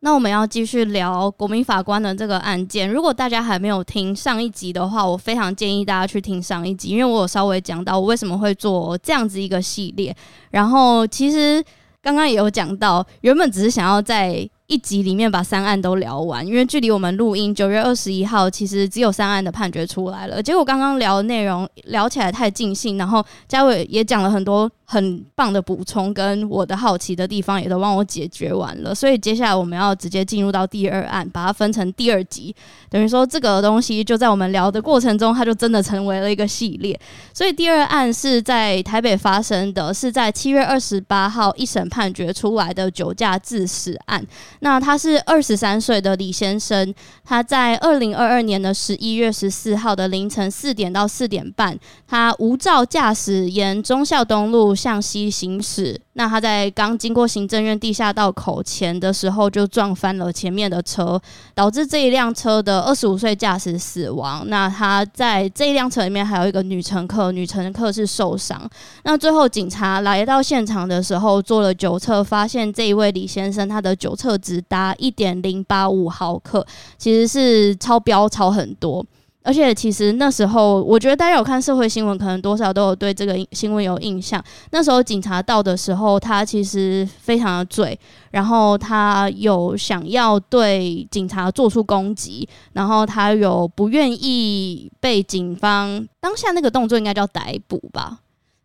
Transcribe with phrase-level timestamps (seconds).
[0.00, 2.88] 那我们要继续聊国民法官的这个案件。
[2.88, 10.14] 如果大家还没有听上一集的话，我非常建议大家去听上一集，因为我有稍微讲到我为什么会做这样子一个系列。
[10.50, 11.62] 然后其实
[12.00, 20.42] 刚刚也有讲到，原本只是想要在一集里面把三案都聊完，因为距离我们录音九月二十一号，其实只有三案的判决出来了。
[20.42, 24.70] 结果刚刚聊的内容聊起来太尽兴，然后嘉伟也讲了很多。
[24.90, 32.56] 很棒的补充，跟我的好奇的地方也都帮我解决完了，所以接下来我们要直接进入到第二案，把它分成第二集，
[32.88, 36.98] 等于说这个东西就在我们聊的过程中，它就真的成为了一个系列。
[37.34, 44.26] 所以第二案是在台北发生的，是在七月二十八号一审判决出来的酒驾致死案。
[44.60, 54.68] 那他是二十三岁的李先生，他在二零二二年的十一月十四号的凌晨四点到四点半，他无照驾驶沿忠孝东路。
[54.78, 61.20] 向西行驶，那他在刚经过行政院地下道口前的时候，就撞翻了前面的车，
[61.54, 64.44] 导致这一辆车的二十五岁驾驶死亡。
[64.46, 68.68] 那他在这一辆车里面还有一个女乘客，女乘客是受伤。
[69.02, 79.04] 那最后警察来到现场的时候，做了酒测，发现这一位李先生他的酒测值达一点零八五毫克，其实是超标超很多。
[79.42, 84.42] 而且其实那时候，我觉得大家有看社会新闻，可能多少都有对这个新闻有印象。
[84.72, 87.98] 那时候警察到的时候，他其实非常的醉，
[88.30, 98.18] 然后他有想要对警察做出攻击，然后他有不愿意被警方当下那个动作应该叫逮捕吧？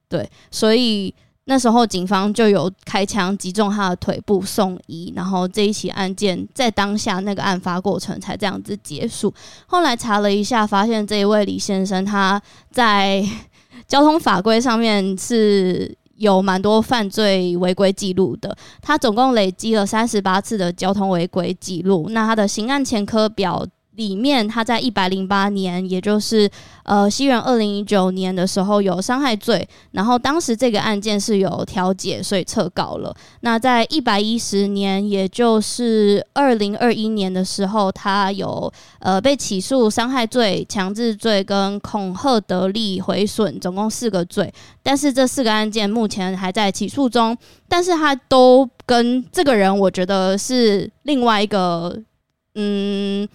[0.09, 1.13] 对，所以。
[1.45, 9.33] 那时候警方就有开枪击中他的腿部送医，然后这一起案件在当下那个案发过程才这样子结束。
[9.65, 13.21] 后来查了一下，发现这一位李先生他在
[13.87, 22.07] 交通法规上面是有蛮多犯罪违规记录的，他总共累积了三十八次的交通违规记录。
[22.11, 23.65] 那他的刑案前科表。
[23.95, 26.49] 里面他在一百零八年，也就是
[26.83, 33.15] 呃西元二零一九年的时候有伤害罪，然后当时这个案件是有调解，所以撤稿了。
[33.41, 44.51] 那在一百一十年，也就是二零二一年的时候，他有呃被起诉伤害罪、强制罪跟恐吓得利毁损，总共四个罪。
[44.81, 47.37] 但是这四个案件目前还在起诉中，
[47.69, 51.95] 但是他都跟这个人，我觉得是另外一个
[52.55, 53.29] 嗯。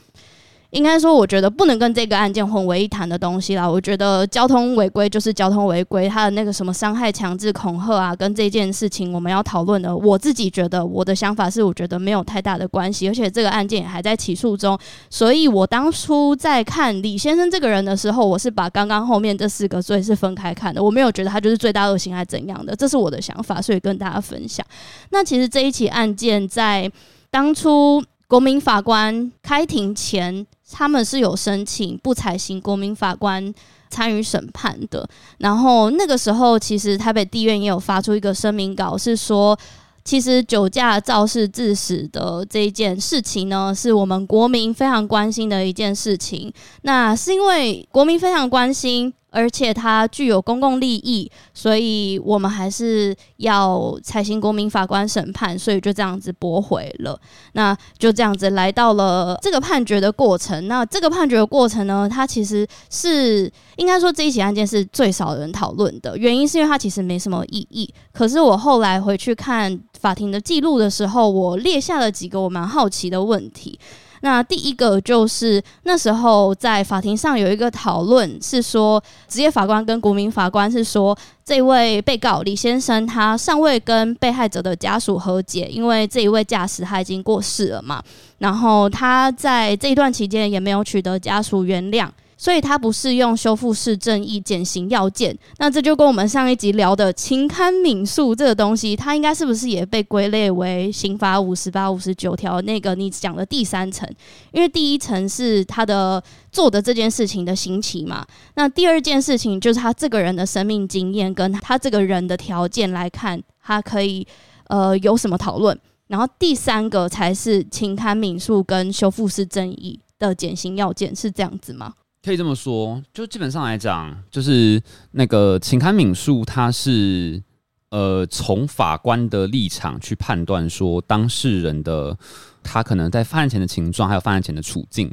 [0.71, 3.67] 应该说，我觉得不能跟这个案件混为一谈的东西啦。
[3.67, 14.79] 我觉得交通违规就是交通违规，他的那个什么伤害、强制、恐吓啊，跟这件事情我们要讨论的，我自己觉得我的想法是，我觉得没有太大的关系，而且这个案件也还在起诉中。
[15.09, 24.65] 所以我当初在看李先生这个人的时候，我是把刚刚后面这四个罪是分开看的，我没有觉得他就是罪大恶行还怎样的，这是我的想法，所以跟大家分享。
[25.13, 26.93] 那其实这一起案件在
[27.31, 30.47] 当初国民法官开庭前。
[30.71, 33.53] 他们是有申请不采行国民法官
[33.89, 35.09] 参与审判的，
[35.39, 39.59] 然后那个时候，其实台北地院也有发出一个声明稿，是说，
[40.05, 46.53] 其实酒驾肇事致死的这一件事情呢，是我们国民非常关心的一件事情。
[46.83, 49.13] 那是因为国民非常关心。
[49.31, 57.19] 而且它具有公共利益，所以我们还是要采行国民法官审判，所以就这样子驳回了。
[57.53, 60.67] 那就这样子来到了这个判决的过程。
[60.67, 67.93] 那这个判决的过程呢，它其实是应该说这一起案件是最少人讨论的，原因是因为它其实没什么意义。
[68.13, 73.79] 可是我后来回去看法庭的记录的时候，我列下了几个我蛮好奇的问题。
[74.21, 88.03] 那第一个就是那时候在法庭上有一个讨论，是说职业法官跟国民法官是说，这位被告李先生他尚未跟被害者的家属和解，因为这一位驾驶他已经过世了嘛，
[88.39, 92.09] 然后他在这一段期间也没有取得家属原谅。
[92.39, 104.09] 所以它不适用修复式正义减刑要件，那这就跟我们上一集聊的情堪悯恕这个东西，它应该是不是也被归类为刑法五十八、五十九条那个你讲的第三层？
[104.53, 108.25] 因为第一层是他的做的这件事情的刑期嘛，
[108.55, 114.25] 那第二件事情就是他这个人的生命经验跟他这个人的条件来看，他可以
[114.69, 115.77] 呃有什么讨论？
[116.07, 121.93] 然后第三个才是情堪民诉跟修复式正义的减刑要件，是这样子吗？
[122.29, 124.79] 可以这么说，就基本上来讲，就是
[125.13, 127.43] 那个情堪民诉，他是
[127.89, 132.15] 呃从法官的立场去判断说当事人的
[132.63, 135.11] 他可能在犯案前的情状，还有犯案前的处境。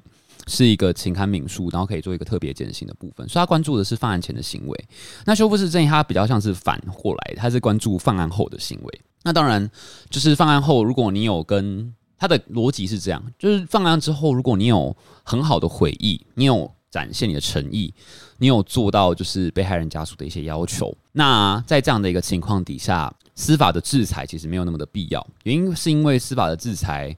[0.47, 4.85] 是一个情堪民诉，然后可以做一个特别减刑的部分，所以他关注的是犯案前的行为。
[5.25, 9.01] 那修复式正义，他比较像是反过来，他是关注犯案后的行为。
[9.23, 9.67] 那当然，
[10.07, 17.93] 就是犯案后，如果你有跟他的逻辑是这样，就是犯案之后，如果你有很好的悔意，你有展现你的诚意，
[18.37, 25.27] 你有做到就是被害人家属的一些要求，那在这样的一个情况底下，司法的制裁其实没有那么的必要。
[25.43, 27.13] 原因是因为司法的制裁，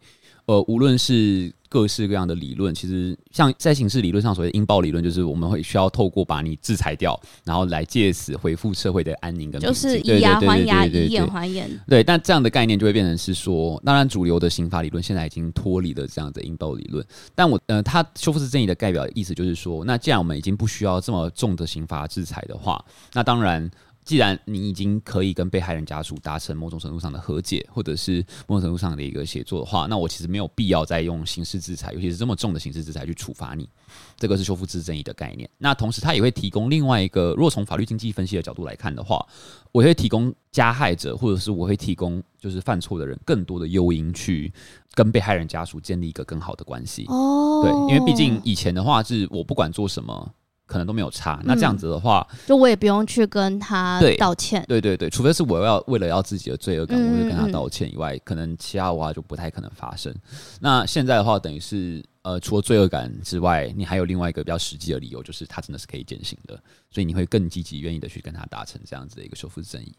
[0.47, 11.69] 呃，无论是各式各样的理论，其实像在刑事理论上所谓的应报理论，就是我们会需要透过把你制裁掉，然后来借此恢复社会的安宁跟就是以牙还牙，以眼还眼。
[11.85, 17.05] 对，但这样的概念就会变成是说，当然主流的刑法理论现在已经脱离了这样的应报理论。
[17.35, 22.81] 但我呃，他修复式正义的代表意思就是说，那既然我们已经不需要这么重的刑罚制裁的话，
[23.13, 23.69] 那当然。
[24.07, 33.67] 既然你已经可以跟被害人家属达成某种程度上的和解，或者是某种程度上的一个协作的话，那我其实没有必要再用刑事制裁，尤其是这么重的刑事制裁去处罚你。
[34.15, 35.49] 这个是修复式正义的概念。
[35.57, 39.27] 那同时，他也会提供另外一个，如果从法律经济分析的角度来看的话，
[39.73, 44.49] 我会提供加害者，或者是我会提供就是犯错的人更多的诱因去
[44.93, 47.03] 跟被害人家属建立一个更好的关系。
[47.09, 50.33] 哦，对，因为毕竟以前的话是我不管做什么。
[50.67, 54.63] 可能都没有差，那这样子的话，嗯、就我也不用去跟他道歉。
[54.67, 60.13] 对对对，除非是我要为了要自己的罪恶感，我会跟他道歉以外，可能其他的话就不太可能发生。
[60.59, 66.61] 那现在的话，等于是呃，除了罪恶感之外，你还有另外一个比较实际的理由，就是他真的是可以减刑的，
[66.91, 69.91] 所以你会更积极愿意的去跟他达成这样子的一个修复式正义。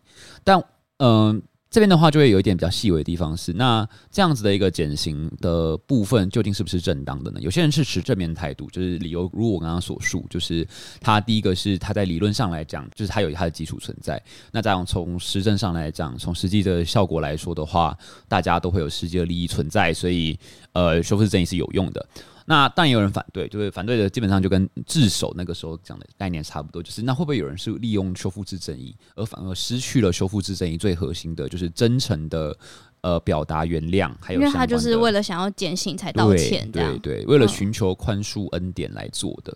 [0.44, 0.62] 但
[0.98, 1.34] 嗯。
[1.34, 7.38] 呃这边的话就会有一点比较细微的地方是，那这样子的一个减刑的部分究竟是不是正当的呢？
[7.42, 10.66] 有些人是持正面态度，就是理由如我刚刚所述，就是
[10.98, 14.22] 他第一个是他在理论上来讲，就是他有他的基础存在。
[14.50, 17.96] 那这样从实证上来讲，从实际的效果来说的话，
[18.28, 20.38] 大家都会有实际的利益存在，所以
[20.72, 22.08] 呃，修复式正义是有用的。
[22.50, 32.56] 那当然也有人反对，就是反对的基本上就跟自首那个时候讲的概念差不多，就是那会不会有人是利用修复式正义，而反而失去了修复式正义最核心的，就是真诚的
[33.02, 39.54] 呃表达原谅，还有因为他就是为了想要减刑才道歉，对对，为了寻求宽恕恩典来做的。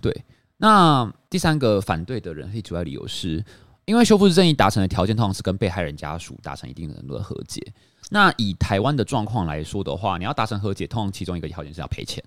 [0.00, 0.12] 对，
[0.56, 3.44] 那第三个反对的人，最主要理由是
[3.84, 7.64] 因为修复式正义达成的条件通常是跟被害人家属达成一定程度的和解。
[8.12, 12.22] 那以台湾的状况来说的话，你要达成和解，通常其中一个条件是要赔钱，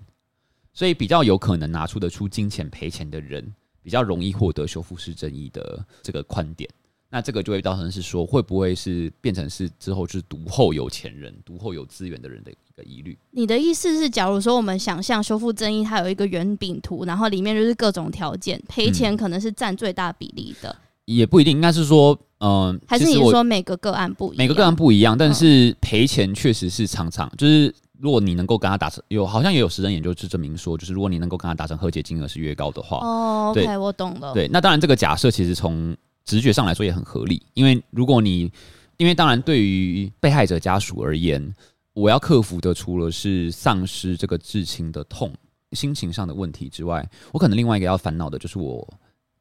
[0.74, 3.54] 所以比较有可能拿出得出金钱赔钱的人，
[3.84, 6.68] 比较容易获得修复式正义的这个宽点。
[7.08, 13.16] 那这个就会造成是说，会不会是变成是之后就是独后有钱人、独后有资源的人的一个疑虑？
[13.30, 20.70] 你的意思是，假如说我们想象修复正义，它有一个圆饼图，然后里面就是各种条件，赔钱可能是占最大比例的。
[20.70, 24.38] 嗯也不一定，应该是说，嗯、呃，还是你说每个个案不一样？
[24.38, 34.34] 每个个案不一样，但是赔钱确实是常常，就是如果你能够跟他达成，有好像也有实证研究是证明说，就是如果你能够跟他达成和解金额是越高的话，哦，OK，我懂了。
[34.34, 38.52] 对，那当然这个假设其实从直觉上来说也很合理，因为如果你，
[38.98, 41.54] 因为当然对于被害者家属而言，
[41.94, 45.32] 我要克服的除了是丧失这个至亲的痛、
[45.72, 48.86] 心情上的问题之外，我可能另外一个要烦恼的就是我。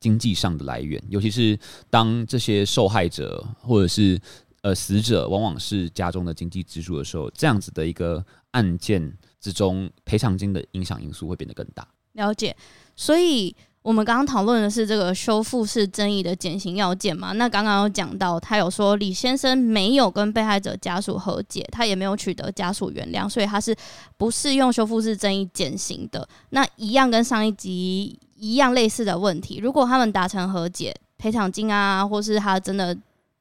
[0.06, 1.58] 经济上的来源，尤其是
[1.90, 4.22] 当这些受害者或者是
[4.62, 11.88] 呃死者往往是家中的经济支柱的时候，这样子的一个案件之中，赔偿金的影响因素会变得更大。
[12.14, 12.56] 了解，
[12.96, 17.32] 所以我们刚刚讨论的是这个修复式争议的减刑要件嘛？
[17.32, 23.76] 那刚刚有讲到，他有说李先生没有跟被害者家属和解，他也没有取得家属原谅，所以他是
[24.18, 26.30] 不适用修复式争议减刑的。
[26.52, 28.20] 那一样跟上一集。
[28.46, 32.96] 一样类似的问题，如果他们达成和解、赔偿金啊，或是他真的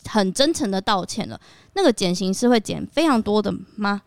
[0.06, 1.38] 很真诚的道歉了，
[1.74, 4.00] 那个减刑是会减非常多的吗？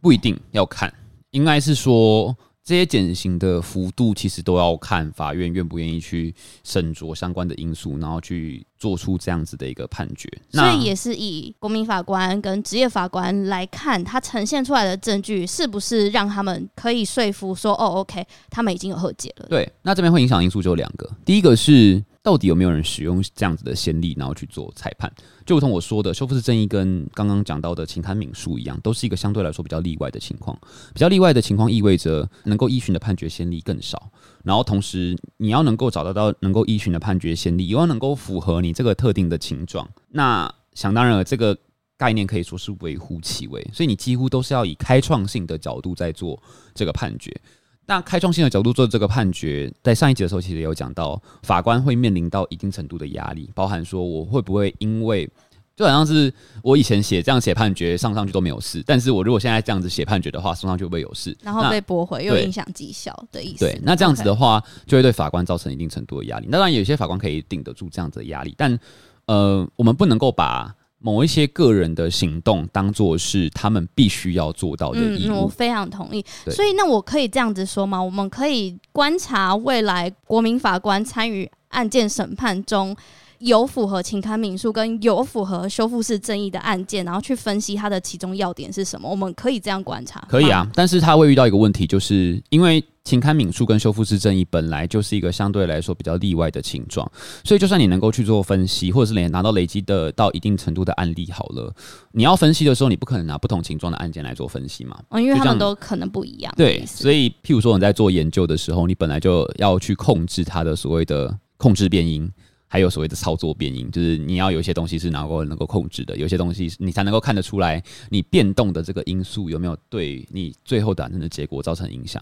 [0.00, 0.92] 不一定要看，
[1.30, 2.36] 应该是说。
[2.64, 10.26] 这些减刑的幅度其实都要看法院愿不愿意去审酌相关的因素，然后去做出这样子的一个判决。
[10.50, 19.46] 所以也是以国民法官跟职业法官来看，他呈现出来的证据是不是让他们可以说服说，哦，OK，他们已经有和解了。
[19.50, 22.02] 对，那这边会影响因素就有两个，第一个是。
[22.24, 25.12] 到底有没有人使用这样子的先例，然后去做裁判？
[25.44, 30.58] 就如同我说的，修复式正义跟刚刚讲到的情堪民诉一样，都是一个相对来说比较例外的情况。
[30.94, 34.10] 比较例外的情况意味着能够依循的判决先例更少，
[34.42, 39.86] 然后同时你要能够找得到能够依循的判决先例，又要能够符合你这个特定的情状。
[40.08, 41.54] 那想当然了，这个
[41.98, 46.42] 概念可以说是微乎其微，所以你几乎都是要以开创性的角度在做
[46.74, 47.38] 这个判决。
[47.86, 55.28] 那开创性的角度做这个判决，在上一集的时候其实也有讲到，法官会面临到一定程度的压力，包含说我会不会因为
[55.76, 61.36] 就好像是我以前写这样写判决上上去都没有事，但是我如果现在这样子写判决的话，送上去会不会有事？
[61.42, 63.58] 然后被驳回又影响绩效的意思。
[63.58, 66.46] 对，那这样子的话就会对法官造成一定程度的压力。
[66.48, 68.78] 那当然有些法官可以顶得住这样子的压力，但
[69.26, 70.74] 呃，我们不能够把。
[71.04, 75.34] 某一些个人的行动当做是他们必须要做到的义务。
[75.34, 76.24] 嗯，我非常同意。
[76.46, 78.02] 所以，那我可以这样子说吗？
[78.02, 82.96] 我们可以观察未来国民法官参与案件审判中。
[83.38, 90.24] 有符合情刊民诉跟有符合修复式正义的案件，然后去分析它的其中要点是什么，我们可以这样观察。
[90.28, 97.10] 可以啊，但是他会遇到一个问题，就是因为情刊民诉跟修复式正义本来就是一个相对来说比较例外的情状，
[97.44, 101.70] 所以就算你能够去做分析，或者是连拿到累积的到一定程度的案例好了，
[102.12, 104.98] 你要分析的时候，你不可能拿不同情状的案件来做分析嘛？
[105.10, 106.50] 嗯，因为他们都可能不一样。
[106.56, 112.30] 对，所以譬如说你在做研究的时候，你本来就要去控制它的所谓的控制变因。
[112.74, 122.20] 还有所谓的操作变因，就是你要有一些东西是能够能够控制的，有些东西你才能够看得出来，你变动的这个因素有没有对你最后产生的结果造成影响。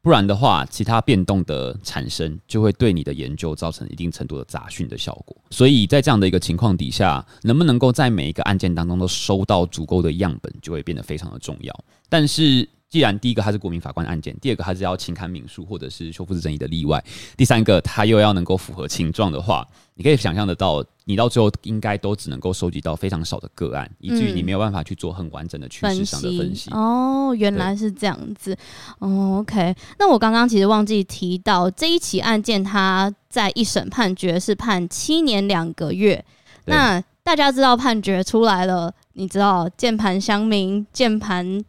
[0.00, 5.36] 不然的话，其他变动的产生就会对你的研究造成一定程度的杂讯的效果。
[5.50, 11.84] 所以在这样的一个情况底下，能不能够在每一个案件当中都收到足够的样本，就会变得非常的重要。
[12.08, 17.02] 但是，既然第一个它是国民法官案件，第二个它是要情堪民诉或者是修复式正义的例外，
[17.38, 26.38] 第三个它又要能够符合情状的话，你可以想象得到，你到最后应该都只能够收集到非常少的个案，以至于你没有办法去做很完整的趋势上的分析。
[26.38, 28.54] 分析哦，原来是这样子。
[28.98, 29.74] 哦，OK。
[29.98, 36.22] 那我刚刚其实忘记提到这一起案件，它在一审判决是判七年两个月。
[36.66, 41.64] 那大家知道判决出来了，你知道键盘乡民键盘。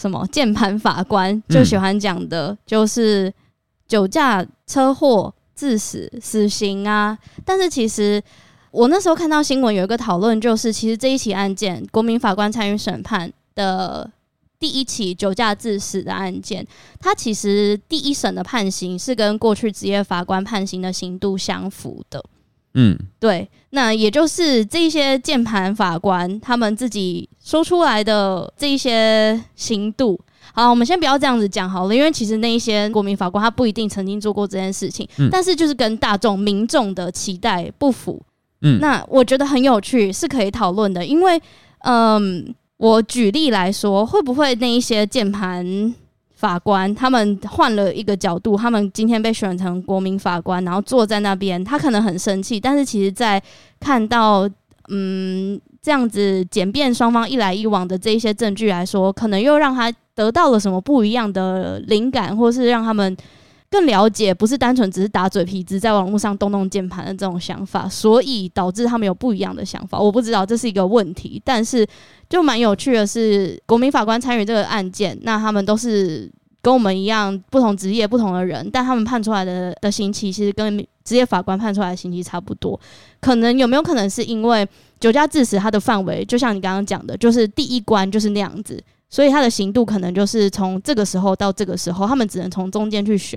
[0.00, 3.30] 什么键盘法官就喜欢讲的，就是
[3.86, 7.18] 酒驾、车祸、致死、死刑啊。
[7.44, 8.22] 但是其实
[8.70, 14.10] 我那时候看到新闻有一个讨论，就是其实这一起案件，国民法官参与审判的
[14.58, 16.66] 第一起酒驾致死的案件，
[16.98, 22.24] 它其实第一审的判刑是跟过去职业法官判刑的刑度相符的。
[22.74, 30.18] 嗯，对，那也就是这些键盘法官他们自己说出来的这一些刑度。
[30.52, 38.20] 好，我们先不要这样子讲好了，因为其实那一些国民法官他不一定曾经做过这件事情，嗯、但是就是跟大众民众的期待不符。
[38.62, 41.40] 嗯，那我觉得很有趣，是可以讨论的，因为，
[41.84, 45.94] 嗯，我举例来说，会不会那一些键盘？
[46.40, 53.40] 法官他们换了一个角度，他们今天被选成国民法官，然后坐在那边，他可能很生气，但是其实，在
[53.78, 54.48] 看到
[54.88, 63.14] 嗯这样子简便双方一来一往的这一些证据来说，可能又让他得到了什么不一样的灵感，或是让他们
[63.70, 69.98] 更了解，不是单纯只是打嘴皮子，在网络上动动键盘的这种想法，所以导致他们有不一样的想法。
[69.98, 71.86] 我不知道这是一个问题，但是。
[72.30, 76.30] 就蛮有趣的是，国民法官参与这个案件，那他们都是
[76.62, 82.78] 跟我们一样不同职业、不同的人，但他们判出来的的刑期其实跟职业法官判出来的刑期差不多。
[83.20, 84.64] 可能有没有可能是因为
[85.00, 93.36] 酒驾致死，它的范围就像你刚刚讲的，就是第一关就是那样子，所以他的刑度可能就是从这个时候到这个时候，他们只能从中间去选，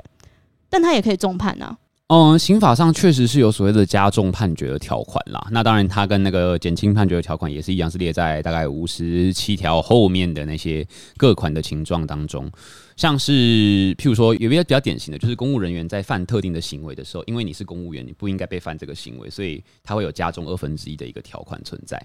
[0.74, 1.78] 但他也可以重判啊。
[2.08, 5.48] 嗯，刑法上确实是有所谓的加重判决的条款啦。
[5.52, 12.52] 那当然，它跟那个减轻判决的条款也是一样，是列在大概五十七条后面的那些各款的情状当中。
[12.96, 22.02] 像是譬如说，有一个比较典型的，就是公务人员在犯特定的行为的时候，因为你是公务员，你不应该被犯这个行为，所以它会有加重二分之一的一个条款存在。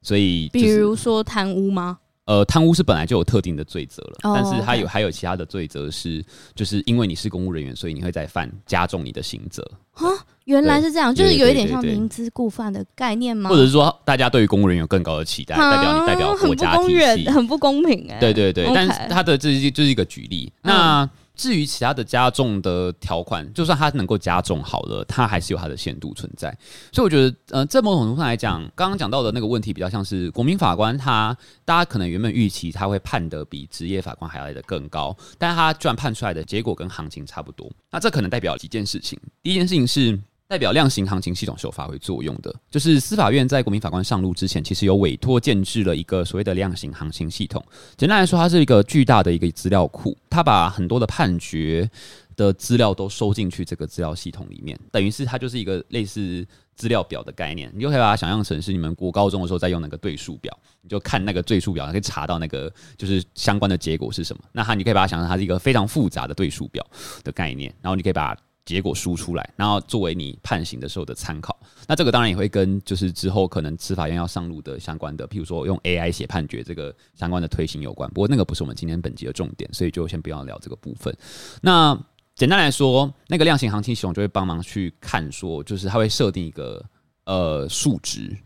[0.00, 1.98] 所以，比如说贪污吗？
[2.26, 9.62] 呃，贪污是本来就有特定的罪责了，但是它有还有其他的罪责是，就是因为你是公务人员，所以你会再犯加重你的刑责。
[9.94, 10.04] 啊，
[10.44, 13.48] 原来是这样，就是有一点像明知故犯的概念吗？
[13.48, 18.18] 或者是说，大家对于公务人员有更高的期待，代表你代表国家体系，很不公平哎。
[18.18, 21.08] 对对对，但是他的这是就是一个举例，那。
[21.36, 26.56] 至于其他的加重的条款，就算它能够加重好了，它还是有它的限度存在。
[26.90, 37.70] 所以我觉得，呃，在某种程度上来讲，刚刚讲到的那个问题比较像是国民法官他，大家可能原本预期他会判得比职业法官还要来得更高，但是他居然判出来的结果跟行情差不多。
[37.90, 39.18] 那这可能代表几件事情。
[39.42, 40.18] 第一件事情是。
[40.48, 47.62] 代表量刑行情系统是有发挥作用的，就是司法院在国民法官上路之前，其实有委托建置了一个所谓的量刑行情系统。
[47.96, 51.90] 简单来说，它是一个巨大的一个资料库，它把很多的判决
[52.36, 64.42] 的资料都收进去这个资料系统里面，等于是它就是一个类似资料表的概念，你就可以把它想象成是你们国高中的时候在用那个对数表，你就看那个对数表，可以查到那个就是相关的结果是什么。
[64.52, 66.86] 那它你可以把它想象它是一个非常复杂的对数表
[67.24, 68.36] 的概念，然后你可以把
[68.66, 71.58] 结果输出来，然后作为你判刑的时候的参考。
[71.88, 78.10] 那这个当然也会跟就是之后可能司法院要上路的相关的，譬如说用 AI 写判决这个相关的推行有关。
[78.10, 81.16] 不过那个不是我们今天本集的重点，所以就先不要聊这个部分。
[81.62, 81.98] 那
[82.34, 86.84] 简单来说，那个量刑行情系统就会帮忙去看说，就是它会设定一个
[87.24, 88.36] 呃数值。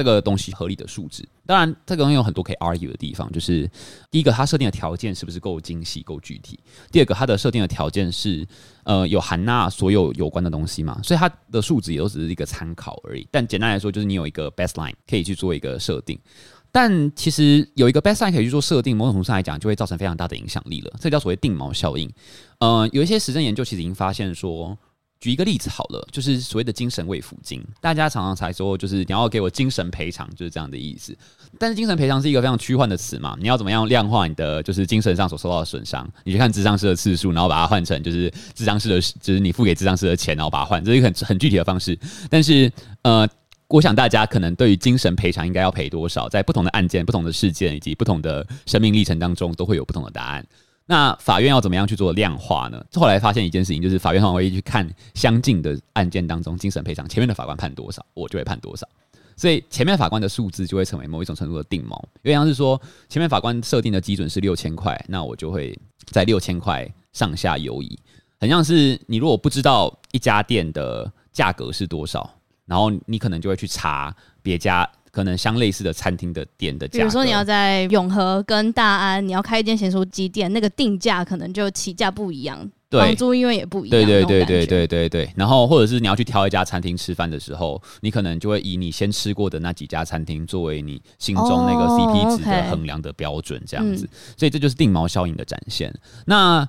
[0.00, 3.30] 这个东西合理的数值，当然这个东西有很多可以 argue 的地方。
[3.30, 3.70] 就是
[4.10, 6.58] 第一个，它设定的条件是不是够精细、够具体？
[6.90, 8.46] 第二个，它的设定的条件是
[8.84, 10.98] 呃有含纳所有有关的东西嘛？
[11.02, 13.28] 所以它的数值也都只是一个参考而已。
[13.30, 16.18] 但简单来说，就是你有一个 baseline 可以去做一个设定。
[16.72, 20.90] 但其实有一个 baseline 可以去做设定，某种程度上来讲，就会造成非常大的影响力了。
[20.98, 22.10] 这叫所谓定锚效应。
[22.60, 24.78] 呃，有一些实证研究其实已经发现说。
[25.20, 31.14] 举一个例子好了，就是所谓的精神慰抚金，大家常常才说，就是你要给我精神赔偿，就是这样的意思。
[31.58, 36.10] 但是精神赔偿是一个非常虚幻的词嘛，你要怎么样量化你的就是精神上所受到的损伤？
[36.24, 41.98] 你去看智商师的次数，然后把它换成就是智商师的，就是你付给智商师的钱，然后把它换，这是一个很很具体的方式。
[42.30, 42.72] 但是
[43.02, 43.28] 呃，
[43.68, 50.46] 我想大家可能对于精神赔偿应该要赔多少，在不同的案件、不同的事件以及不同的生命历程当中，都会有不同的答案。
[50.90, 52.84] 那法院要怎么样去做量化呢？
[52.94, 58.84] 后来发现一件事情，就是法院通常会去看相近的案件当中精神赔偿，前面的法官判多少，我就会判多少。
[59.36, 61.96] 所以前面法官的数字就会成为某一种程度的定锚。
[62.22, 67.96] 因为像是说，前面法官设定的基准是六千块，那我就会在六千块上下游移。
[68.40, 72.28] 很像是你如果不知道一家店的价格是多少，
[72.66, 74.90] 然后你可能就会去查别家。
[75.10, 85.32] 可能相类似的餐厅的店的比如说你要在永和跟大安，你要开一间咸酥鸡店，那个定价可能就起价不一样，房租因为也不一样，对对对对对对对。
[85.36, 94.04] 然后或者是你要去挑一家餐厅吃饭的时候，你可能就会以你先吃过的那几家餐厅作为你心中那个 CP 值的衡量的标准，这样子。
[94.06, 94.38] Oh.
[94.38, 95.92] 所以这就是定毛效应的展现。
[96.26, 96.68] 那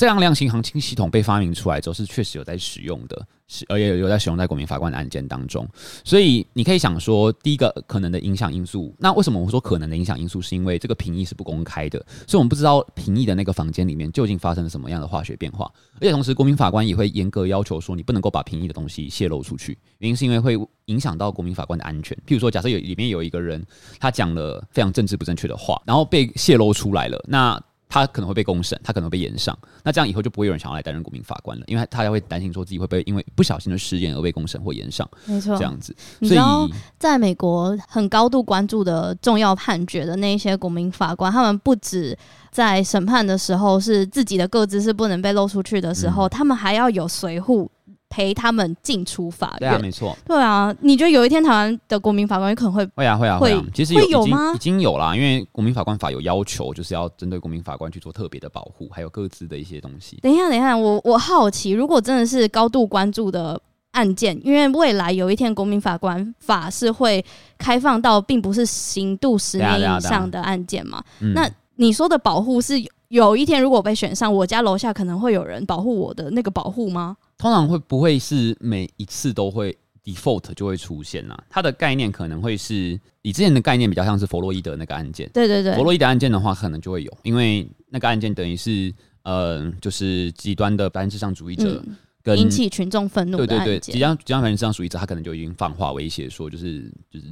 [0.00, 5.68] 这样量刑行情系统被发明出来之后，是确实有在使用的，是而且有有在使用在国民法官的案件当中。
[6.02, 15.70] 所以你可以想说，第一个可能的影响因素，那为什么我说可能的影响因素，是因为这个评议是不公开的，所以我们不知道评议的那个房间里面究竟发生了什么样的化学变化。
[15.96, 22.16] 而且同时，国民法官也会严格要求说，你不能够把评议的东西泄露出去，原因是因为会影响到国民法官的安全。
[22.26, 23.62] 譬如说，假设有里面有一个人，
[23.98, 27.62] 他讲了非常政治不正确的话，然后被泄露出来了，那。
[27.90, 35.06] 他可能会被公审，他可能会被延上，那这样以后就不会有人想要来担任国民法官了，因为他会担心说自己会不会因为不小心的失言而被公审或延上。
[35.26, 35.94] 没错，这样子。
[36.20, 42.16] 你知道，在美国很高度关注的重要判决的那一些国民法官，他们不止
[42.52, 47.68] 在审判的时候是自己的个资是不能被露出去的时候，嗯、他们还要有随扈。
[48.10, 50.74] 陪他们进出法院，对啊，没错，对啊。
[50.80, 53.64] 你觉得有一天台湾的国民法官有可能会会啊会啊会啊？
[53.72, 54.52] 其实有，吗？
[54.56, 60.18] 已经，已经有啦，因为国民法官法有要求，就是要针对国民法官去做特别的保护，还有各自的一些东西。
[60.20, 63.60] 等一下，等一下，我我好奇，如果真的是高度关注的
[63.92, 67.24] 案件，因为未来有一天国民法官法是会
[67.58, 71.00] 开放到并不是刑度十年以上的案件嘛？
[71.34, 72.74] 那你说的保护是
[73.08, 77.16] 有一天如果被选上，我家楼下可能会有人保护我的那个保护吗？
[77.40, 79.74] 通常会不会是每一次都会
[80.04, 81.44] default 就会出现呢、啊？
[81.48, 85.26] 它的概念可能会是你之前的概念比较像是弗洛伊德那个案件。
[85.32, 91.82] 对对对，弗洛伊德案件的话，可能就会有，因为那个案件等于是呃，就是极端的白人至上主义者
[92.22, 93.46] 跟、嗯、引起群众愤怒的。
[93.46, 97.26] 对对对，极端极端白人至上主义者，他可能就已经放话威胁说，就是就是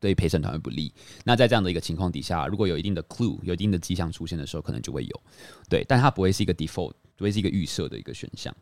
[0.00, 0.92] 对陪审团会不利。
[1.24, 5.20] 那在这样的一个情况底下，如果有一定的 clue，有一定的迹象出现的时候，可能就会有。
[5.68, 8.52] 对，但它不会是一个 default，不会是一个预设的一个选项。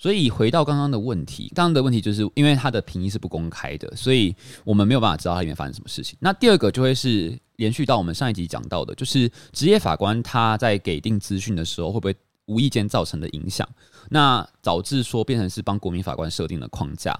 [0.00, 4.34] 所以回到刚刚的问题，刚刚的问题就是因为他的评议是不公开的，所以
[4.64, 6.16] 我们没有办法知道它里面发生什么事情。
[6.18, 13.68] 那第二个就会是连续到我们上一集讲到的，就是职业法官他在给定资讯的时候，会不会无意间造成的影响，
[14.08, 17.14] 那导致说变成是帮国民法官设定的框架，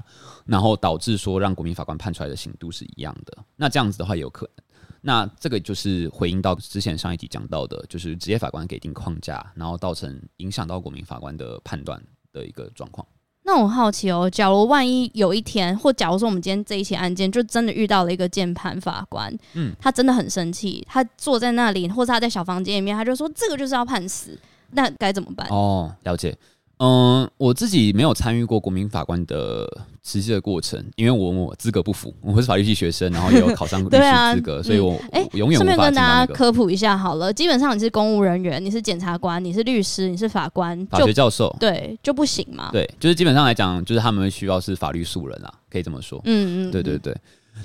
[0.46, 3.36] 然后导致说让国民法官判出来的刑度是一样的。
[3.56, 4.64] 那这样子的话也有可能。
[5.02, 13.06] 那这个就是回应到之前上一集讲到的，就是职业法官给定框架，然后造成影响到国民法官的判断的一个状况。
[13.42, 24.38] 那我好奇哦，假如万一有一天，或假如说我们今天这一起案件就真的遇到了一个键盘法官，嗯，他真的很生气，他坐在那里，或者他在小房间里面，他就说这个就是要判死，
[24.72, 25.48] 那该怎么办？
[25.48, 26.36] 哦，了解。
[26.80, 29.68] 嗯，我自己没有参与过国民法官的
[30.02, 33.90] 实际的过程，因为我我资格不符，我是法律系学生，然后也有考上律师
[34.34, 35.26] 资格，啊、所以我哎。
[35.30, 42.70] 顺便跟大家科普一下好了，基本上你是公务人员，你是检察官，你是律师，你是法官，法学教授，对，就不行嘛。
[42.72, 46.20] 对，就是基本上来讲，就是他们需要是法律素人啊，可以这么说。
[46.24, 47.14] 嗯嗯，对对对。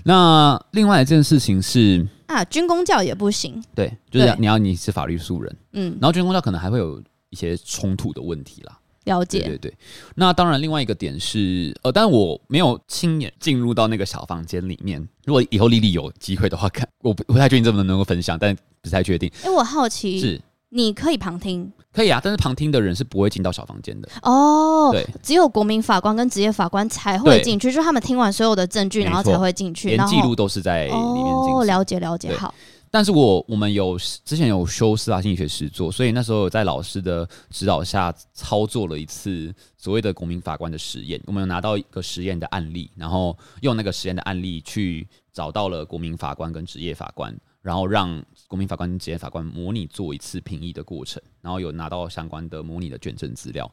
[0.04, 3.63] 那另外一件事情是啊，军工教也不行。
[3.73, 8.78] 对，就是你要你是法律素人，嗯，然后军工教可能还会有一些冲突的问题啦。
[9.05, 9.73] 了解，对对对。
[10.15, 15.07] 那当然，另外一个点是，呃，但我没有亲眼进入到那个小房间里面。
[15.25, 19.31] 如果以后丽丽有机会的话，看我不不太确定这么能够分享，但不太确定。
[19.41, 24.89] 哎、欸，我好奇，是你可以旁听，可以啊，但是旁听的人是不会进到小房间的哦。
[24.91, 31.01] 对，只有国民法官跟职业法官才会进去，就是他们听完所有的证据，然后才会进去，连记录都是在里面。
[31.01, 32.53] 哦，了解了解，好。
[32.95, 41.21] 但是我我们有之前有修司法心理学实作，所以那时候有在老师的指导下操作了一次所谓的国民法官的实验。
[41.25, 53.69] 我们有拿到一个实验的案例，然后用那个实验的案例去找到了国民法官跟职业法官，然后让国民法官跟职业法官模拟做一次评议的过程，然后有拿到相关的模拟的卷证资料。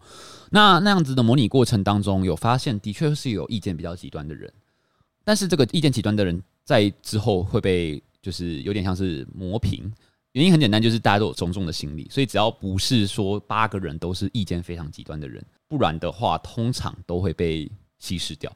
[0.50, 1.84] 那那样子的模拟过程。
[1.84, 4.52] 当中，有发现的确是有意见比较极端的人，
[5.22, 8.02] 但是这个意见极端的人在之后会被。
[8.22, 9.92] 就是有点像是磨平，
[10.32, 18.50] 原因很简单，就是大家都有种种的心理，所以只要不是说八个人都是意见非常极端的人，不然的话，通常都会被稀释掉，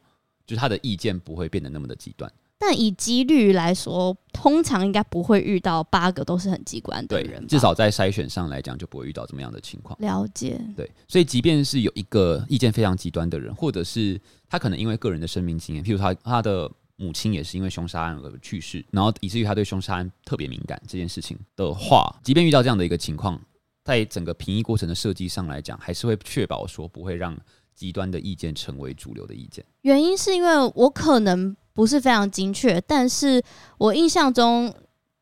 [0.46, 2.32] 就是他的意见不会变得那么的极端。
[2.58, 9.98] 但以几率来说，通常应该不会遇到八个都是很极端的人，至少在筛选上来讲就不会遇到这么样的情况。
[10.00, 16.70] 了解，对，所以即便是有一个意见非常极端的人，或者是他可能因为个人的生命经验，譬如他他的。
[16.96, 23.38] 母亲也是因为凶杀案而去世，然后以至于他对凶杀案特别敏感这件事情的话，即便遇到这样的一个情况，
[23.84, 27.36] 在整个评议过程的设计上来讲，还是会确保说不会让
[27.74, 29.62] 极端的意见成为主流的意见。
[29.82, 33.42] 原因是因为我可能不是非常精确，但是
[33.76, 34.74] 我印象中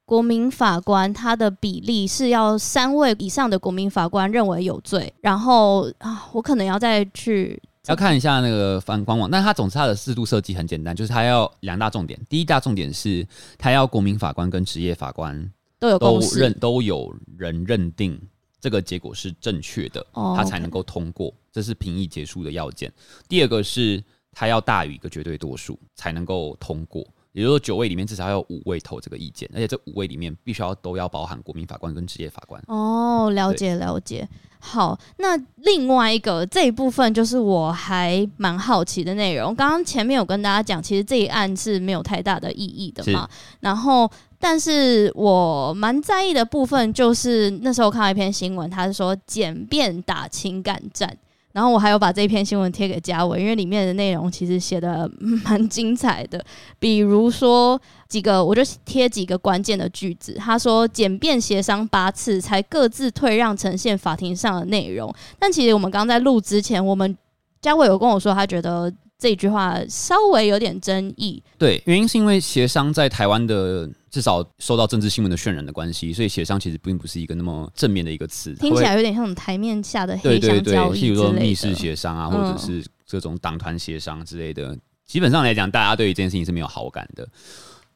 [0.04, 7.60] 国民法官他的比例是要三位以上的国民法官认为有罪，然后啊，我可能要再去。
[7.86, 12.18] 要看一下那个反官网，但它总之它的制度设计很简单，就是它要两大重点。
[12.28, 13.26] 第一大重点是，
[13.58, 18.20] 它要国民法官跟职业法官都有都认都有人认定
[18.58, 22.90] 这个结果是正确的，它才能够通过，这是评议结束的要件。
[23.28, 27.06] 第二个是，它要大于一个绝对多数才能够通过。
[27.34, 32.62] 也就是说，九位里面至少要有五位投这个意见，而且这五位里面必须要都要包含国民法官跟职业法官。
[32.68, 34.26] 哦，了解了解。
[34.60, 39.54] 好，那另外一个这一部分就是我还蛮好奇的内容。
[39.54, 43.28] 刚刚前面有跟大家讲，其实这一案是没有太大的意义的嘛。
[43.60, 51.14] 然后，但是我蛮在意的部分就是那时候看到一篇新闻，他是说简便打情感战。
[51.54, 55.08] 然后我还有把这篇新闻贴给嘉伟，因为里面的内容其实写的
[55.46, 56.44] 蛮精彩的。
[56.78, 60.34] 比如说几个，我就贴几个关键的句子。
[60.34, 65.14] 他说，简便协商八次才各自退让呈现法庭上的内容。
[65.38, 67.16] 但其实我们刚在录之前，我们
[67.62, 68.92] 嘉伟有跟我说，他觉得。
[69.24, 87.26] 这句话稍微有点争议，对，原因是因为协商在台湾的至少受到政治新闻的渲染的关系，所以协商其实并不是一个那么正面的一个词，听起来有点像台面下的黑箱交易之类的，譬如说密室协商啊，或者是这种党团协商之类的，嗯、基本上来讲，大家对于这件事情是没有好感的，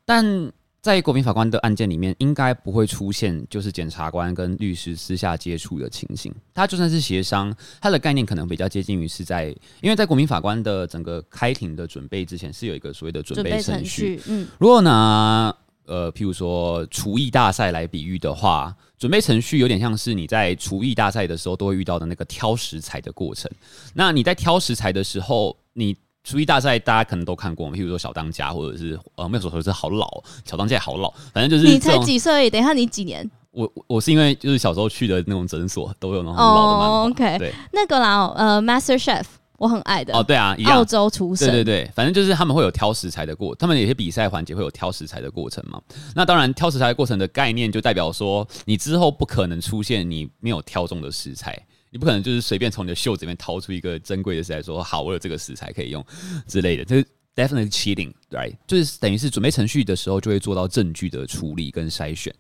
[0.07, 0.51] 但。
[0.81, 6.33] 在国民法官的案件里面，应该不会出现就是检察官跟律师私下接触的情形。
[6.55, 9.49] 他就算是协商，他的概念可能比较接近于是在，
[9.83, 14.21] 因为在国民法官的整个开庭的准备之前，是有一个所谓的准备程序。
[14.29, 15.55] 嗯，如果拿
[15.87, 23.51] 呃，譬如说厨艺大赛来比喻的话，准备程序有点像是你在厨艺大赛的时候都会遇到的那个挑食材的过程。
[23.95, 25.97] 那你在挑食材的时候，你
[26.29, 32.51] 厨艺大赛大家可能都看过，譬如说小当家，或者是呃，没有说说是好老，小当家也好老，反正就是你才几岁？
[32.51, 33.29] 等一下你几年？
[33.51, 36.99] 我我是因为就是小时候去的那种诊所都有那种很老的漫画。
[36.99, 39.25] Oh, OK，对，那个啦，呃，Master Chef
[39.57, 40.15] 我很爱的。
[40.15, 41.49] 哦，对啊，一样，澳洲厨神。
[41.49, 45.81] 对对对，反正就是他们会有挑食材的过，他们有些比赛环节会有挑食材的过程嘛。
[46.15, 51.59] 那当然，挑食材的过程的概念就代表说，你之后不可能出现你没有挑中的食材。
[51.91, 56.05] 你不可能就是随便从你的袖子里面掏出一个珍贵的食材，说好，我有这个食材可以用
[56.47, 58.57] 之类的，这是 definitely cheating，right？
[58.67, 62.35] 就是等于是准备程序的时候就会做到证据的处理跟筛选。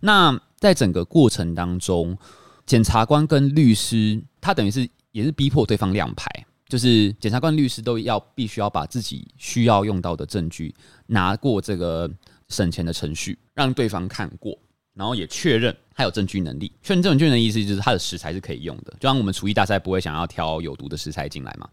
[0.00, 2.16] 那在整个过程当中，
[2.66, 6.30] 检察官跟律师他等于是也是逼迫对方亮牌，
[6.68, 10.74] 就是检察官、律师都要必须要把自己需要用到的证据
[11.06, 12.10] 拿过这个
[12.48, 14.56] 审前的程序，让对方看过。
[14.94, 16.72] 然后也确认它有证据能力。
[16.82, 21.68] 确认证据的意思就是它的食材是可以用的，就像我们厨艺大赛不会想要挑有毒的食材进来嘛。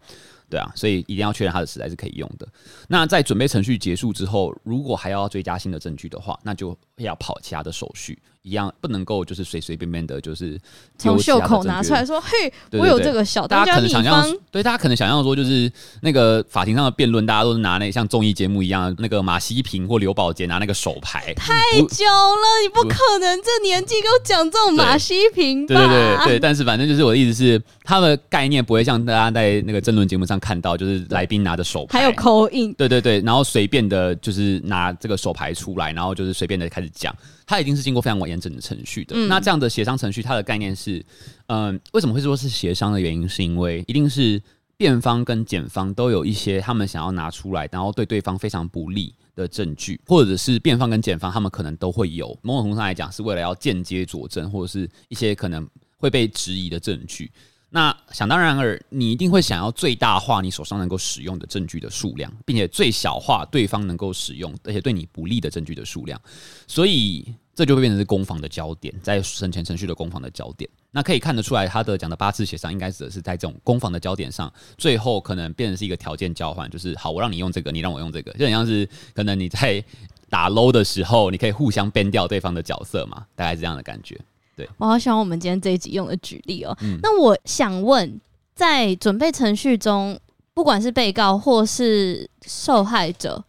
[0.48, 2.48] 对啊，所以一定要确认它的食材是可以用的。
[2.88, 10.58] 那在准备程序结束之后，如果还要追加新的证据的话，那就要跑其他的手续，一样不能够就是随随便便的，就是
[10.98, 15.70] 从袖口拿出来说：“嘿，我有这个小当家秘方。”大家可能想象，对，大家可能想象说，就是
[16.02, 21.32] 那个法庭上的辩论，大家都是拿那个像综艺节目一样，那个马西平或刘宝杰拿那个手牌。
[21.34, 25.74] 太久了，你不可能这年纪给我讲这种马西平吧？
[25.74, 30.40] 对对对对，但是反正就是我的意思是，他的概念不会像大家在那个争论节目上。
[30.40, 37.14] 看到就是来宾拿着手牌，还有口音，对对对，然后随便的就是拿这个手牌出来，然后就是随便的开始讲，
[37.50, 39.16] 他已经是经过非常完整的程序的。
[39.16, 41.04] 嗯、那这样的协商程序，它的概念是，
[41.48, 44.40] 嗯、呃，为什么会说是协商的原因，是因为一定是
[44.76, 57.32] 辩方跟检方都有一些他们想要拿出来，然后对对方非常不利的证据，或者是辩方跟检方他们可能都会有某种程度上来讲，是为了要间接佐证，或者是一些可能会被质疑的证据。
[57.72, 66.20] 那想当然尔，你一定会想要最大化你手上能够使用的证据的数量，并且最小化对方能够使用而且对你不利的证据的数量，
[66.66, 70.68] 所以这就会变成是攻防的焦点，在审前程序的攻防的焦点。
[70.92, 79.82] 那可以看得出来，他的讲的八次协商应该指的是在这种攻防的焦点上，最后可能变成是一个条件交换，就是好，我让你用这个，你让我用这个，就很像是可能你在
[80.28, 84.18] 打 low 的时候，你可以互相 ban 掉对方的角色嘛，大概是这样的感觉。
[84.56, 86.76] 对我好喜欢我们今天这一集用的举例哦。
[86.82, 88.20] 嗯、那我想问，
[88.54, 90.18] 在准备程序中，
[90.54, 93.44] 不管是被告或是受害者，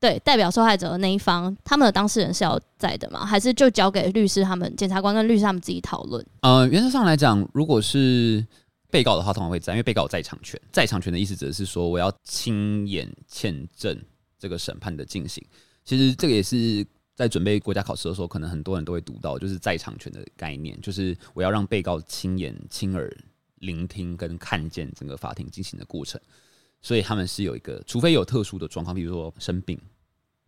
[0.00, 3.24] 对，代表受害者的那一方，他们的当事人是要在的吗？
[3.24, 6.26] 还是就交给律师他们、检察官跟律师他们自己讨论？
[6.40, 8.44] 呃，原则上来讲，如果是
[8.90, 10.60] 被告的话，通常会在，因为被告有在场权。
[10.72, 13.96] 在场权的意思指的是说，我要亲眼见证
[14.38, 15.44] 这个审判的进行。
[15.84, 16.86] 其实这个也是。
[17.16, 23.14] 在准备国家考试的时候，可能很多人都会读到，就是在场权的概念，就是我要让被告亲眼、亲耳
[23.56, 26.18] 聆听跟看见整个法庭进行的过程，
[26.82, 29.78] 所以他们是有一个，除非有特殊的状况，比如说生病。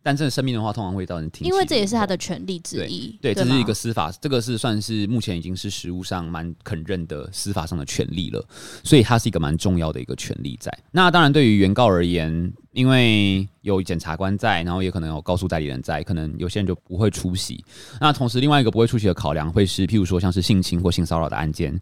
[0.05, 1.47] 但这个生病的话，通常会造成停。
[1.47, 3.17] 因为这也是他的权利之一。
[3.21, 8.45] 对，对，这是一个司法，这个是算是目前已经是实务上蛮肯认的司法上的权利了，
[8.83, 10.77] 所以它是一个蛮重要的一个权利在。
[10.91, 17.63] 那当然，对于原告而言，因为有检察官在，然后也可能有告诉代理人在，可能有些人就不会出席。
[18.01, 21.79] 那同时，另外一个不会出席的考量会是，譬如说像是性侵或性骚扰的案件，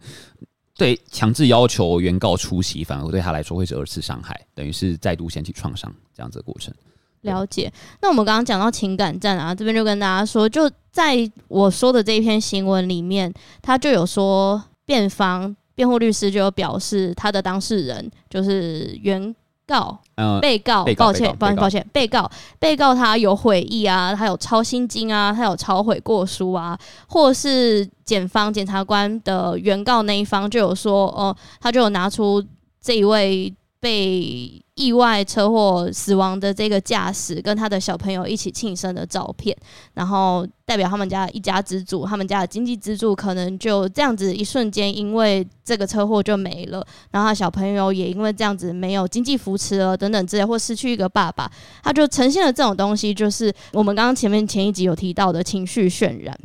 [0.81, 6.73] 对，强制要求原告出席，反而对他来说会是二次伤害，等于是再度掀起创伤这样子的过程。
[7.21, 11.17] 了解，那我们刚刚讲到情感战啊，这边就跟大家说，就在
[11.47, 19.35] 我说的这一篇新闻里面，他就有说，辩方辩护律师就有表示，他的当事人就是原
[19.71, 22.29] 告，呃、被告，抱歉，抱歉，抱歉，被告，
[22.60, 32.43] 被告他有悔意啊，他有抄心经啊，他有抄悔过书啊，或是检方检察官的原告那一方就有说，哦、呃，他就有拿出
[32.81, 33.53] 这一位。
[33.81, 39.57] 被意外车祸死亡的这个驾驶跟他的小朋友一起庆生的照片，
[39.95, 51.51] 然后代表他们家一家之主，他们家的经济支柱可能就这样子一瞬间因为这个车祸就没了，然后他小朋友也因为这样子没有经济扶持了等等之类，或失去一个爸爸，
[51.83, 56.37] 他就呈现了这种东西，就是我们刚刚前面前一集有提到的情绪渲染。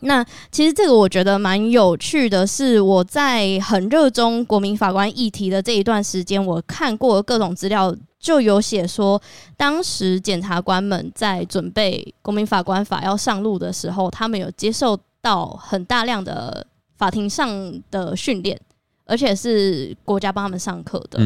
[0.00, 9.20] 那其实这个我觉得蛮有趣的，是我在很热衷国民法官议题的这一段时间，我看过各种资料，就有写说，
[9.56, 17.48] 当时检察官们在准备国民法官法要上路的时候，他们有接受到很大量的法庭上
[17.90, 18.60] 的训练，
[19.06, 21.18] 而且是国家帮他们上课的。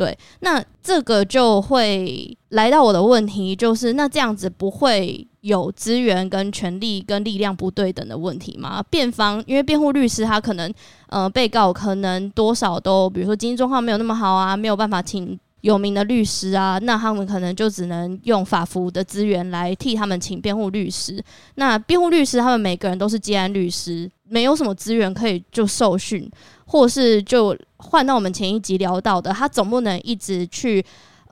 [0.00, 0.18] 对。
[0.40, 5.26] 那这个就会来到我的问题，就是那这样子不会。
[5.40, 8.84] 有资源跟权力跟力量不对等的问题吗？
[8.90, 10.70] 辩方因为辩护律师他可能
[11.08, 21.24] 呃被告可能多少都比如说经济状况没有那么好啊，没有办法请有名的律师啊，那他们可能就只能用法服的资源来替他们请辩护律师。
[21.54, 26.30] 那辩护律师他们每个人都是接案律师，没有什么资源可以就受训，
[26.64, 30.82] 或是就换到我们前一集聊到的，他总不能一直去。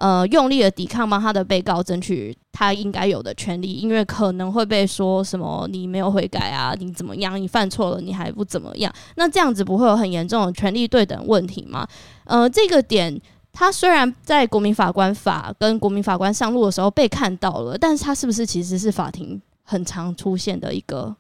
[0.01, 7.37] 呃，用力的抵抗，帮他的被告争取他应该有的权利，因为可能会被说什么你没有悔改啊，你怎么样？
[7.37, 8.95] 你犯错了，你还不怎么样？
[9.17, 11.85] 那这样子不会有很严重的权利对等问题吗？
[12.27, 13.21] 呃，这个点，
[13.53, 21.13] 他虽然在国民法官法跟国民法官上路的时候被看到了，但是他是不是其实是法庭很常出现的一个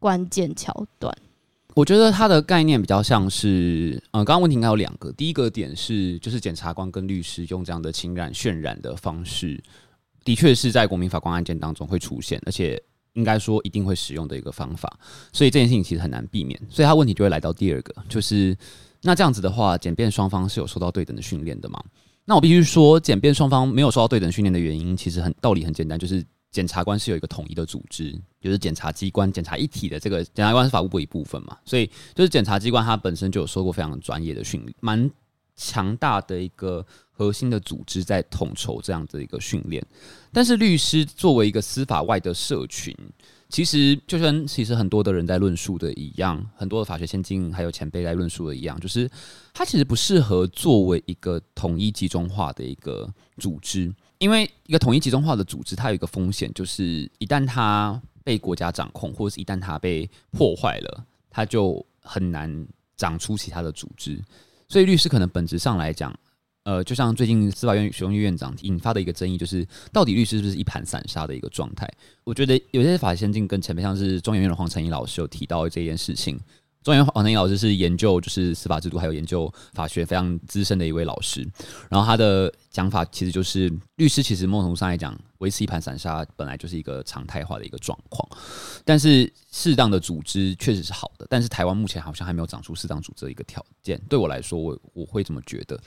[0.00, 1.16] 关键桥段？
[1.74, 5.12] 我觉得它的概念比较像是，呃，刚刚问题应该有两个。
[5.12, 9.62] 第一个点是，就是检察官跟律师用这样的情感渲染的方式，
[10.24, 12.82] 的确是在国民法官案件当中会出现，而且
[13.12, 14.92] 应该说一定会使用的一个方法，
[15.32, 16.60] 所以这件事情其实很难避免。
[16.68, 18.56] 所以他问题就会来到第二个，就是
[19.02, 21.80] 那这样子的话，检辩双方是有受到对等的训练的吗？
[22.24, 35.10] 那我必须说，检辩双方没有受到对等训练的原因，其实很道理很简单，就是检察官是有一个统一的组织，就是检察机关、检察一体的这个检察官是法务部一部分嘛，所以就是检察机关它本身就有受过非常专业的训练，蛮
[35.56, 36.86] 强大的一个。
[37.20, 39.86] 核心的组织在统筹这样的一个训练，
[40.32, 42.96] 但是律师作为一个司法外的社群，
[43.50, 49.06] 其实就像其实很多的人在论述的一样，很多的法学先进还有前辈在论述的一样，就是
[49.52, 64.22] 它其实不适合作为一个统一集中化的一个组织，因为一个统一集中化的组织，它有一个风险，就是一旦它被国家掌控，或者是一旦它被破坏了，它就很难长出其他的组织，
[64.68, 66.14] 所以律师可能本质上来讲。
[66.64, 71.90] 呃，就像最近司法院许宗岳院长引发的一个争议，就是到底律师是不是一盘散沙的一个状态？
[72.22, 76.38] 我觉得有些法先进跟前面像是中研院的黄成义老师有提到这件事情。
[76.82, 81.46] 中原黄天一老师是研究就是司法制度还有研究法学非常资深的一位老师，
[81.90, 88.26] 然后他的讲法其实就是律师其实某种程度上来讲维持一盘散沙本来就是一个常态化的一个状况，
[88.84, 94.00] 但是适当的组织确实是好的，但是台湾目前好像还没有长出适当组织的一个条件。
[94.08, 95.80] 对我来说，我我会这么觉得。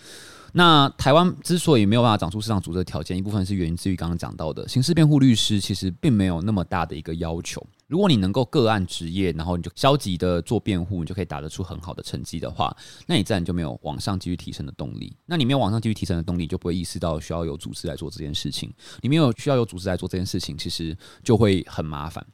[0.55, 7.65] 那台湾之所以没有办法长出市场组织的条件，一部分是源自于刚刚讲到的，刑事辩护律师其实并没有那么大的一个要求。
[7.87, 12.75] 如果你能够个案执业，然后你就消极的做辩护，你就可以打得出很好的成绩的话，
[13.07, 15.15] 那你自然就没有往上继续提升的动力。
[15.25, 18.71] 那你没有往上继续提升的动力，就不会意识到需要有组织来做这件事情。
[19.01, 22.25] 你没有需要有组织来做这件事情，其实就会很麻烦。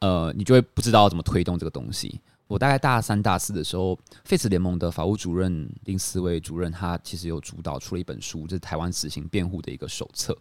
[0.00, 2.20] 呃，你就会不知道怎么推动这个东西。
[2.46, 10.36] 我大概大三、大四的时候，费茨联盟的法务主任林思维主任，他其实有主导出了一本书，就是台湾死刑辩护的一个手册。